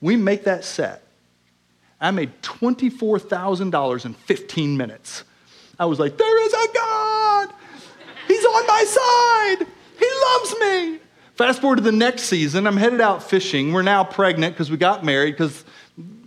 [0.02, 1.07] we make that set.
[2.00, 5.24] I made $24,000 in 15 minutes.
[5.80, 7.54] I was like, there is a God.
[8.28, 9.68] He's on my side.
[10.00, 11.00] He loves me.
[11.36, 13.72] Fast forward to the next season, I'm headed out fishing.
[13.72, 15.64] We're now pregnant because we got married because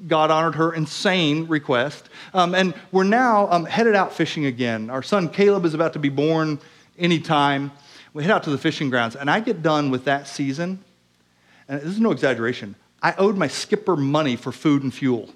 [0.06, 2.08] God honored her insane request.
[2.32, 4.88] Um, and we're now um, headed out fishing again.
[4.88, 6.58] Our son Caleb is about to be born
[6.98, 7.72] anytime.
[8.12, 10.82] We head out to the fishing grounds, and I get done with that season.
[11.68, 12.74] And this is no exaggeration.
[13.02, 15.30] I owed my skipper money for food and fuel.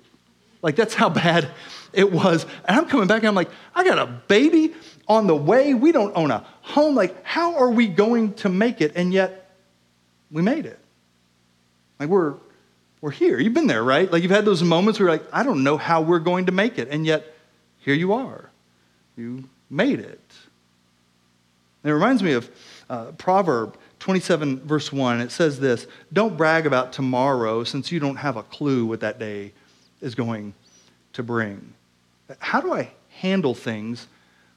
[0.64, 1.48] Like, that's how bad
[1.92, 2.44] it was.
[2.64, 4.74] And I'm coming back and I'm like, I got a baby
[5.06, 5.74] on the way.
[5.74, 6.96] We don't own a home.
[6.96, 8.92] Like, how are we going to make it?
[8.96, 9.52] And yet,
[10.32, 10.80] we made it.
[12.00, 12.34] Like, we're
[13.04, 13.38] we're here.
[13.38, 14.10] You've been there, right?
[14.10, 16.52] Like you've had those moments where you're like, I don't know how we're going to
[16.52, 16.88] make it.
[16.90, 17.34] And yet,
[17.80, 18.48] here you are.
[19.14, 20.32] You made it.
[21.82, 22.50] And it reminds me of
[22.88, 25.20] uh, Proverb 27, verse 1.
[25.20, 29.18] It says this Don't brag about tomorrow since you don't have a clue what that
[29.18, 29.52] day
[30.04, 30.54] is going
[31.14, 31.74] to bring.
[32.38, 34.06] How do I handle things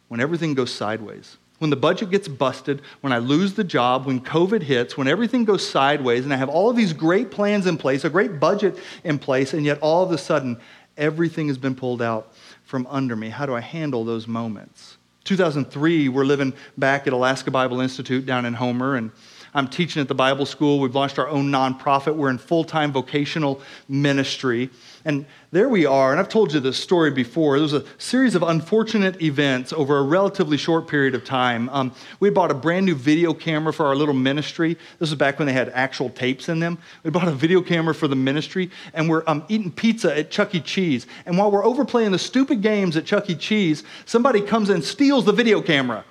[0.07, 1.38] when everything goes sideways?
[1.60, 5.43] when the budget gets busted, when I lose the job, when COVID hits, when everything
[5.43, 8.77] goes sideways, and I have all of these great plans in place, a great budget
[9.03, 10.60] in place, and yet all of a sudden
[10.97, 12.33] everything has been pulled out
[12.63, 13.29] from under me.
[13.29, 14.97] How do I handle those moments?
[15.23, 19.12] 2003, we're living back at Alaska Bible Institute down in Homer, and
[19.58, 20.80] I'm teaching at the Bible school.
[20.80, 22.15] We've launched our own nonprofit.
[22.15, 24.70] We're in full time vocational ministry.
[25.04, 26.12] And there we are.
[26.12, 27.56] And I've told you this story before.
[27.56, 31.70] There was a series of unfortunate events over a relatively short period of time.
[31.70, 34.76] Um, we bought a brand new video camera for our little ministry.
[35.00, 36.78] This was back when they had actual tapes in them.
[37.02, 40.54] We bought a video camera for the ministry, and we're um, eating pizza at Chuck
[40.54, 40.60] E.
[40.60, 41.08] Cheese.
[41.26, 43.34] And while we're overplaying the stupid games at Chuck E.
[43.34, 46.06] Cheese, somebody comes and steals the video camera.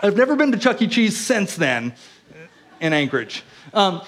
[0.00, 0.86] I've never been to Chuck E.
[0.86, 1.94] Cheese since then
[2.80, 3.42] in Anchorage.
[3.74, 4.00] Um,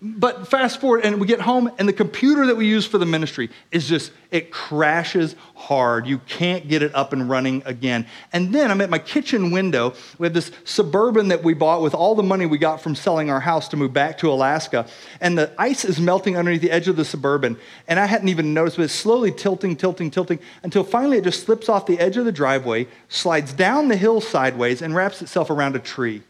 [0.00, 3.06] but fast forward, and we get home, and the computer that we use for the
[3.06, 6.06] ministry is just, it crashes hard.
[6.06, 8.06] You can't get it up and running again.
[8.32, 9.94] And then I'm at my kitchen window.
[10.18, 13.30] We have this suburban that we bought with all the money we got from selling
[13.30, 14.86] our house to move back to Alaska.
[15.20, 17.56] And the ice is melting underneath the edge of the suburban.
[17.88, 21.44] And I hadn't even noticed, but it's slowly tilting, tilting, tilting, until finally it just
[21.44, 25.50] slips off the edge of the driveway, slides down the hill sideways, and wraps itself
[25.50, 26.22] around a tree.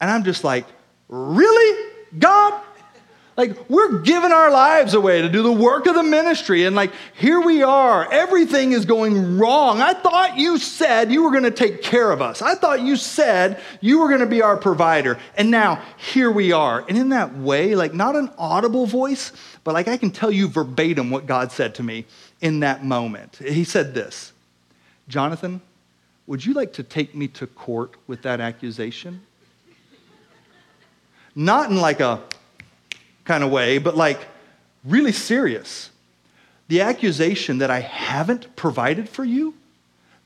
[0.00, 0.66] And I'm just like,
[1.10, 1.90] Really?
[2.18, 2.62] God?
[3.36, 6.64] Like, we're giving our lives away to do the work of the ministry.
[6.64, 8.10] And, like, here we are.
[8.12, 9.80] Everything is going wrong.
[9.80, 12.42] I thought you said you were going to take care of us.
[12.42, 15.18] I thought you said you were going to be our provider.
[15.36, 16.84] And now, here we are.
[16.86, 19.32] And in that way, like, not an audible voice,
[19.64, 22.06] but like I can tell you verbatim what God said to me
[22.40, 23.36] in that moment.
[23.36, 24.32] He said this
[25.08, 25.60] Jonathan,
[26.26, 29.22] would you like to take me to court with that accusation?
[31.40, 32.20] Not in like a
[33.24, 34.20] kind of way, but like
[34.84, 35.88] really serious.
[36.68, 39.54] The accusation that I haven't provided for you,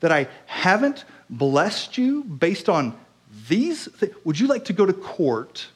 [0.01, 2.93] that I haven't blessed you based on
[3.47, 5.67] these things, would you like to go to court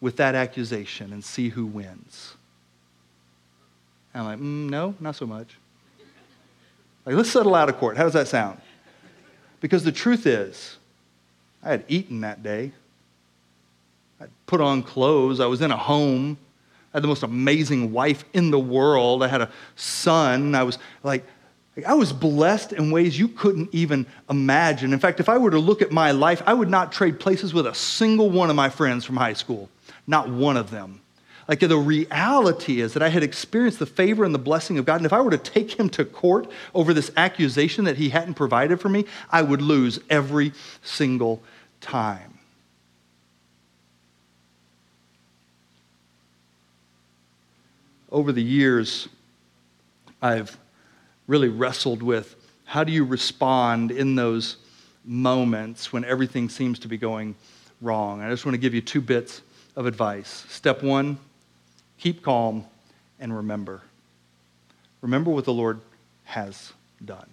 [0.00, 2.32] with that accusation and see who wins?
[4.14, 5.58] I'm like, mm, no, not so much.
[7.04, 7.98] Like, let's settle out of court.
[7.98, 8.58] How does that sound?
[9.60, 10.78] Because the truth is,
[11.62, 12.72] I had eaten that day.
[14.22, 15.40] I put on clothes.
[15.40, 16.38] I was in a home.
[16.92, 19.22] I had the most amazing wife in the world.
[19.22, 20.54] I had a son.
[20.54, 21.24] I was like,
[21.86, 24.92] I was blessed in ways you couldn't even imagine.
[24.92, 27.52] In fact, if I were to look at my life, I would not trade places
[27.52, 29.68] with a single one of my friends from high school.
[30.06, 31.00] Not one of them.
[31.48, 34.96] Like the reality is that I had experienced the favor and the blessing of God.
[34.96, 38.34] And if I were to take him to court over this accusation that he hadn't
[38.34, 40.52] provided for me, I would lose every
[40.82, 41.42] single
[41.80, 42.31] time.
[48.12, 49.08] Over the years,
[50.20, 50.56] I've
[51.26, 54.58] really wrestled with how do you respond in those
[55.04, 57.34] moments when everything seems to be going
[57.80, 58.22] wrong.
[58.22, 59.42] I just want to give you two bits
[59.74, 60.46] of advice.
[60.48, 61.18] Step one,
[62.02, 62.64] Keep calm
[63.20, 63.80] and remember.
[65.02, 65.80] Remember what the Lord
[66.24, 66.72] has
[67.04, 67.28] done.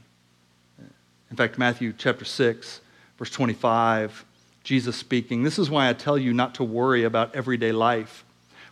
[1.32, 2.82] In fact, Matthew chapter 6,
[3.18, 4.24] verse 25,
[4.64, 8.24] Jesus speaking, This is why I tell you not to worry about everyday life,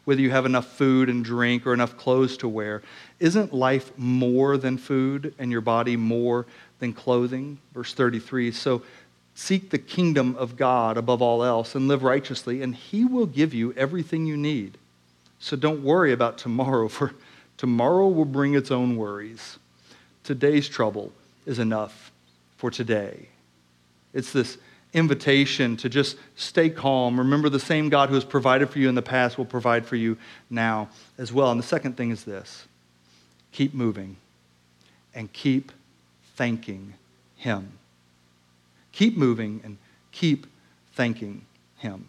[0.07, 2.81] whether you have enough food and drink or enough clothes to wear.
[3.19, 6.45] Isn't life more than food and your body more
[6.79, 7.57] than clothing?
[7.73, 8.53] Verse 33.
[8.53, 8.83] So
[9.35, 13.53] seek the kingdom of God above all else and live righteously, and he will give
[13.53, 14.77] you everything you need.
[15.39, 17.11] So don't worry about tomorrow, for
[17.57, 19.59] tomorrow will bring its own worries.
[20.23, 21.11] Today's trouble
[21.45, 22.13] is enough
[22.55, 23.27] for today.
[24.13, 24.57] It's this
[24.93, 27.19] invitation to just stay calm.
[27.19, 29.95] Remember, the same God who has provided for you in the past will provide for
[29.95, 30.17] you
[30.49, 31.51] now as well.
[31.51, 32.67] And the second thing is this
[33.51, 34.17] keep moving
[35.13, 35.71] and keep
[36.35, 36.93] thanking
[37.35, 37.71] Him.
[38.91, 39.77] Keep moving and
[40.11, 40.47] keep
[40.93, 41.45] thanking
[41.77, 42.07] Him.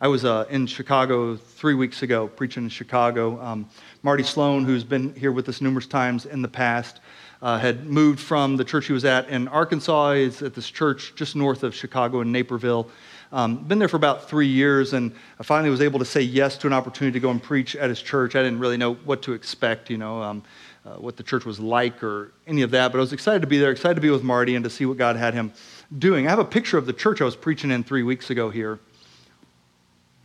[0.00, 3.40] I was uh, in Chicago three weeks ago, preaching in Chicago.
[3.40, 3.68] Um,
[4.02, 6.98] Marty Sloan, who's been here with us numerous times in the past,
[7.42, 10.14] uh, had moved from the church he was at in Arkansas.
[10.14, 12.88] He's at this church just north of Chicago in Naperville.
[13.32, 16.56] Um, been there for about three years, and I finally was able to say yes
[16.58, 18.36] to an opportunity to go and preach at his church.
[18.36, 20.42] I didn't really know what to expect, you know, um,
[20.84, 23.46] uh, what the church was like or any of that, but I was excited to
[23.46, 25.52] be there, excited to be with Marty and to see what God had him
[25.98, 26.26] doing.
[26.26, 28.78] I have a picture of the church I was preaching in three weeks ago here.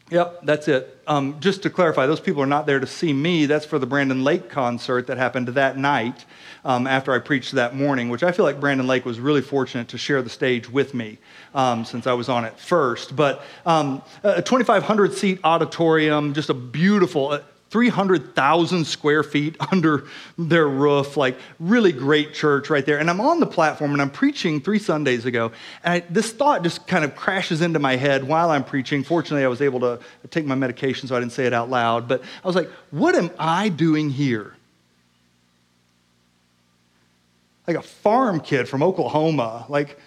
[0.10, 1.02] Yep, that's it.
[1.06, 3.46] Um, just to clarify, those people are not there to see me.
[3.46, 6.24] That's for the Brandon Lake concert that happened that night
[6.64, 9.90] um, after I preached that morning, which I feel like Brandon Lake was really fortunate
[9.90, 11.18] to share the stage with me
[11.54, 13.18] um, since I was on it first.
[13.18, 20.06] But um, a 2,500 seat auditorium, just a beautiful, 300,000 square feet under
[20.38, 22.98] their roof, like really great church right there.
[22.98, 25.52] And I'm on the platform and I'm preaching three Sundays ago.
[25.84, 29.04] And I, this thought just kind of crashes into my head while I'm preaching.
[29.04, 30.00] Fortunately, I was able to
[30.30, 32.08] take my medication so I didn't say it out loud.
[32.08, 34.54] But I was like, what am I doing here?
[37.68, 39.66] Like a farm kid from Oklahoma.
[39.68, 40.00] Like,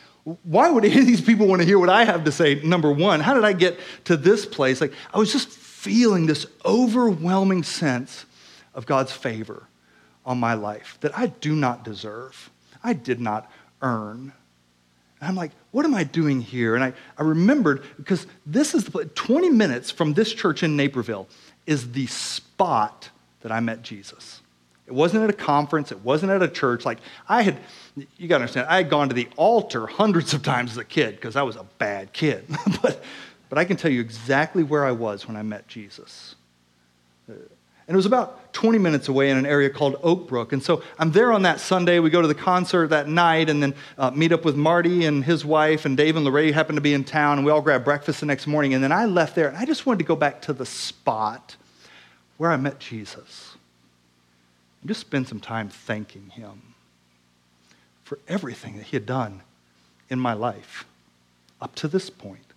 [0.45, 2.57] why would any of these people want to hear what I have to say?
[2.63, 4.81] Number one, how did I get to this place?
[4.81, 5.51] Like, I was just
[5.81, 8.26] feeling this overwhelming sense
[8.74, 9.66] of God's favor
[10.26, 12.51] on my life that I do not deserve.
[12.85, 13.51] I did not
[13.81, 14.35] earn.
[15.20, 16.74] And I'm like, what am I doing here?
[16.74, 21.28] And I, I remembered because this is the 20 minutes from this church in Naperville
[21.66, 23.09] is the spot
[23.41, 24.43] that I met Jesus.
[24.87, 26.85] It wasn't at a conference, it wasn't at a church.
[26.85, 27.59] Like I had,
[28.18, 31.16] you gotta understand, I had gone to the altar hundreds of times as a kid
[31.16, 32.45] because I was a bad kid.
[32.83, 33.03] but
[33.51, 36.36] but I can tell you exactly where I was when I met Jesus.
[37.28, 40.53] Uh, and it was about 20 minutes away in an area called Oak Brook.
[40.53, 41.98] And so I'm there on that Sunday.
[41.98, 45.24] We go to the concert that night and then uh, meet up with Marty and
[45.24, 47.84] his wife, and Dave and Lorraine happened to be in town, and we all grab
[47.84, 48.74] breakfast the next morning.
[48.74, 51.57] And then I left there, and I just wanted to go back to the spot
[52.36, 53.57] where I met Jesus
[54.80, 56.74] and just spend some time thanking him
[58.05, 59.42] for everything that he had done
[60.09, 60.84] in my life
[61.61, 62.49] up to this point.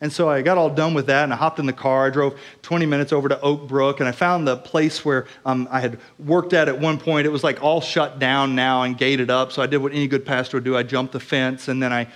[0.00, 2.06] And so I got all done with that and I hopped in the car.
[2.06, 5.66] I drove 20 minutes over to Oak Brook and I found the place where um,
[5.72, 7.26] I had worked at at one point.
[7.26, 9.50] It was like all shut down now and gated up.
[9.50, 11.92] So I did what any good pastor would do I jumped the fence and then
[11.92, 12.06] I,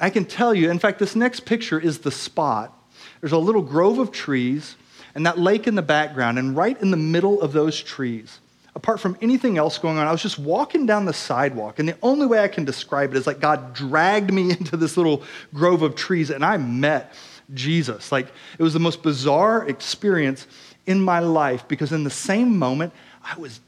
[0.00, 2.76] I can tell you, in fact, this next picture is the spot.
[3.20, 4.74] There's a little grove of trees
[5.14, 6.40] and that lake in the background.
[6.40, 8.40] And right in the middle of those trees,
[8.76, 11.78] apart from anything else going on, I was just walking down the sidewalk.
[11.78, 14.96] And the only way I can describe it is like God dragged me into this
[14.96, 15.22] little
[15.54, 17.14] grove of trees and I met
[17.54, 18.12] Jesus.
[18.12, 18.26] Like
[18.58, 20.46] it was the most bizarre experience
[20.84, 22.92] in my life because in the same moment,
[23.24, 23.60] I was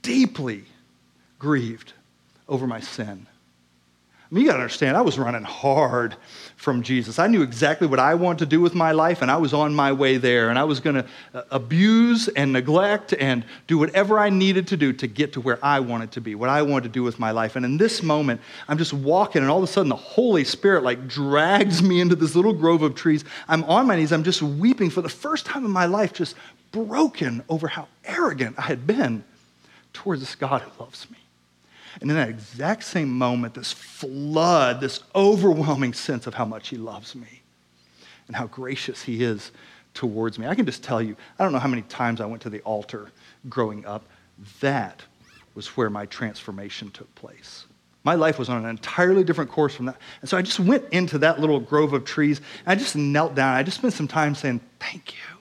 [0.00, 0.64] deeply
[1.38, 1.92] grieved
[2.48, 3.26] over my sin.
[4.28, 6.16] I mean, you got to understand, I was running hard
[6.56, 7.20] from Jesus.
[7.20, 9.72] I knew exactly what I wanted to do with my life, and I was on
[9.72, 10.50] my way there.
[10.50, 14.76] And I was going to uh, abuse and neglect and do whatever I needed to
[14.76, 17.20] do to get to where I wanted to be, what I wanted to do with
[17.20, 17.54] my life.
[17.54, 20.82] And in this moment, I'm just walking, and all of a sudden, the Holy Spirit
[20.82, 23.24] like drags me into this little grove of trees.
[23.46, 26.34] I'm on my knees, I'm just weeping for the first time in my life, just
[26.72, 29.22] broken over how arrogant I had been
[29.92, 31.18] towards this God who loves me.
[32.00, 36.76] And in that exact same moment, this flood, this overwhelming sense of how much He
[36.76, 37.42] loves me
[38.26, 39.52] and how gracious He is
[39.94, 40.46] towards me.
[40.46, 42.60] I can just tell you, I don't know how many times I went to the
[42.60, 43.10] altar
[43.48, 44.04] growing up.
[44.60, 45.02] That
[45.54, 47.66] was where my transformation took place.
[48.04, 49.96] My life was on an entirely different course from that.
[50.20, 53.34] And so I just went into that little grove of trees and I just knelt
[53.34, 53.56] down.
[53.56, 55.36] I just spent some time saying, Thank you.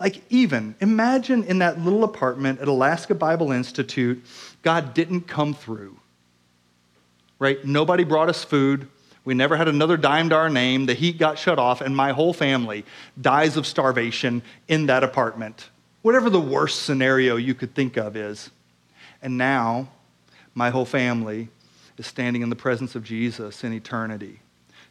[0.00, 4.24] Like, even imagine in that little apartment at Alaska Bible Institute
[4.62, 5.98] God didn't come through.
[7.38, 7.64] Right?
[7.64, 8.88] Nobody brought us food.
[9.24, 10.86] We never had another dime to our name.
[10.86, 12.84] The heat got shut off, and my whole family
[13.20, 15.68] dies of starvation in that apartment.
[16.02, 18.50] Whatever the worst scenario you could think of is.
[19.22, 19.88] And now,
[20.54, 21.48] my whole family
[21.98, 24.40] is standing in the presence of Jesus in eternity.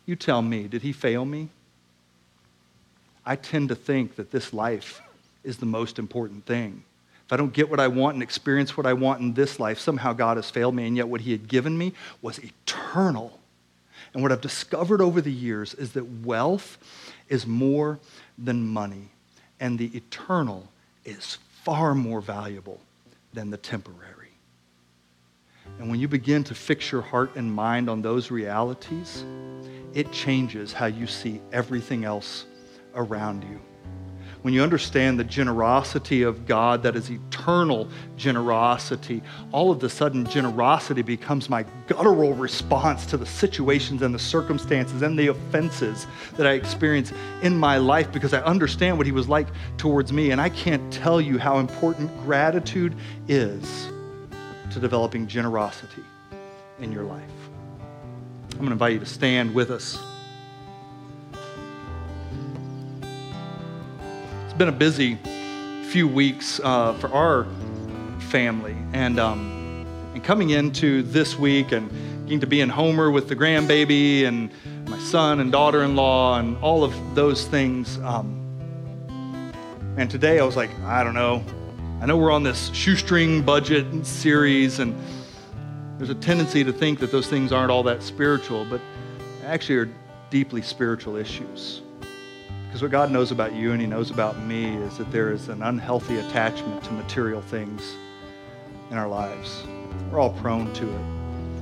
[0.06, 1.50] You tell me, did he fail me?
[3.26, 5.02] I tend to think that this life
[5.44, 6.84] is the most important thing.
[7.30, 9.78] If I don't get what I want and experience what I want in this life,
[9.78, 13.40] somehow God has failed me, and yet what He had given me was eternal.
[14.16, 16.80] And what I've discovered over the years is that wealth
[17.28, 18.00] is more
[18.36, 19.10] than money,
[19.60, 20.70] and the eternal
[21.06, 22.80] is far more valuable
[23.32, 24.32] than the temporary.
[25.78, 29.24] And when you begin to fix your heart and mind on those realities,
[29.94, 32.46] it changes how you see everything else
[32.96, 33.60] around you
[34.42, 39.22] when you understand the generosity of God that is eternal generosity,
[39.52, 45.02] all of a sudden generosity becomes my guttural response to the situations and the circumstances
[45.02, 47.12] and the offenses that I experience
[47.42, 50.32] in my life because I understand what He was like towards me.
[50.32, 52.96] And I can't tell you how important gratitude
[53.28, 53.90] is
[54.72, 56.04] to developing generosity
[56.80, 57.24] in your life.
[58.52, 60.00] I'm going to invite you to stand with us.
[64.60, 65.18] Been a busy
[65.84, 67.46] few weeks uh, for our
[68.24, 71.90] family, and um, and coming into this week and
[72.24, 74.52] getting to be in Homer with the grandbaby and
[74.90, 78.00] my son and daughter-in-law and all of those things.
[78.00, 79.54] Um,
[79.96, 81.42] and today I was like, I don't know.
[82.02, 84.94] I know we're on this shoestring budget series, and
[85.98, 88.82] there's a tendency to think that those things aren't all that spiritual, but
[89.46, 89.90] actually are
[90.30, 91.82] deeply spiritual issues.
[92.70, 95.50] Because what God knows about you and He knows about me is that there is
[95.50, 97.96] an unhealthy attachment to material things
[98.92, 99.64] in our lives.
[100.12, 101.02] We're all prone to it.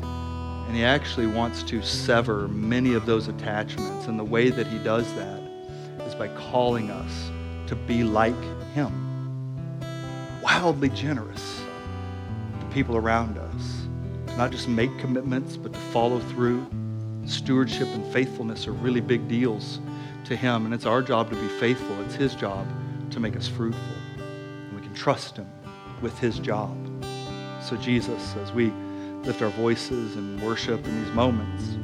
[0.04, 4.08] And He actually wants to sever many of those attachments.
[4.08, 5.40] And the way that He does that
[6.02, 7.32] is by calling us
[7.68, 8.36] to be like
[8.74, 8.92] Him,
[10.44, 11.62] wildly generous
[12.60, 13.88] to people around us.
[14.28, 16.68] To not just make commitments, but to follow through.
[17.26, 19.80] Stewardship and faithfulness are really big deals
[20.28, 22.00] to Him, and it's our job to be faithful.
[22.02, 22.68] It's His job
[23.12, 23.82] to make us fruitful.
[24.18, 25.50] And we can trust Him
[26.02, 26.76] with His job.
[27.62, 28.72] So, Jesus, as we
[29.24, 31.78] lift our voices and worship in these moments,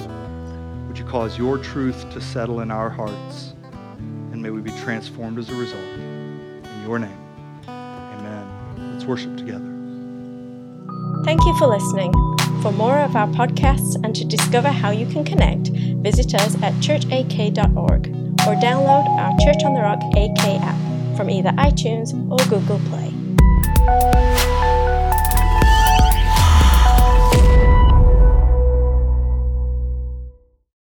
[0.87, 3.53] would you cause your truth to settle in our hearts?
[4.31, 5.81] And may we be transformed as a result.
[5.81, 7.17] In your name,
[7.67, 8.91] amen.
[8.93, 9.69] Let's worship together.
[11.23, 12.11] Thank you for listening.
[12.61, 16.73] For more of our podcasts and to discover how you can connect, visit us at
[16.75, 22.79] churchak.org or download our Church on the Rock AK app from either iTunes or Google
[22.89, 23.02] Play.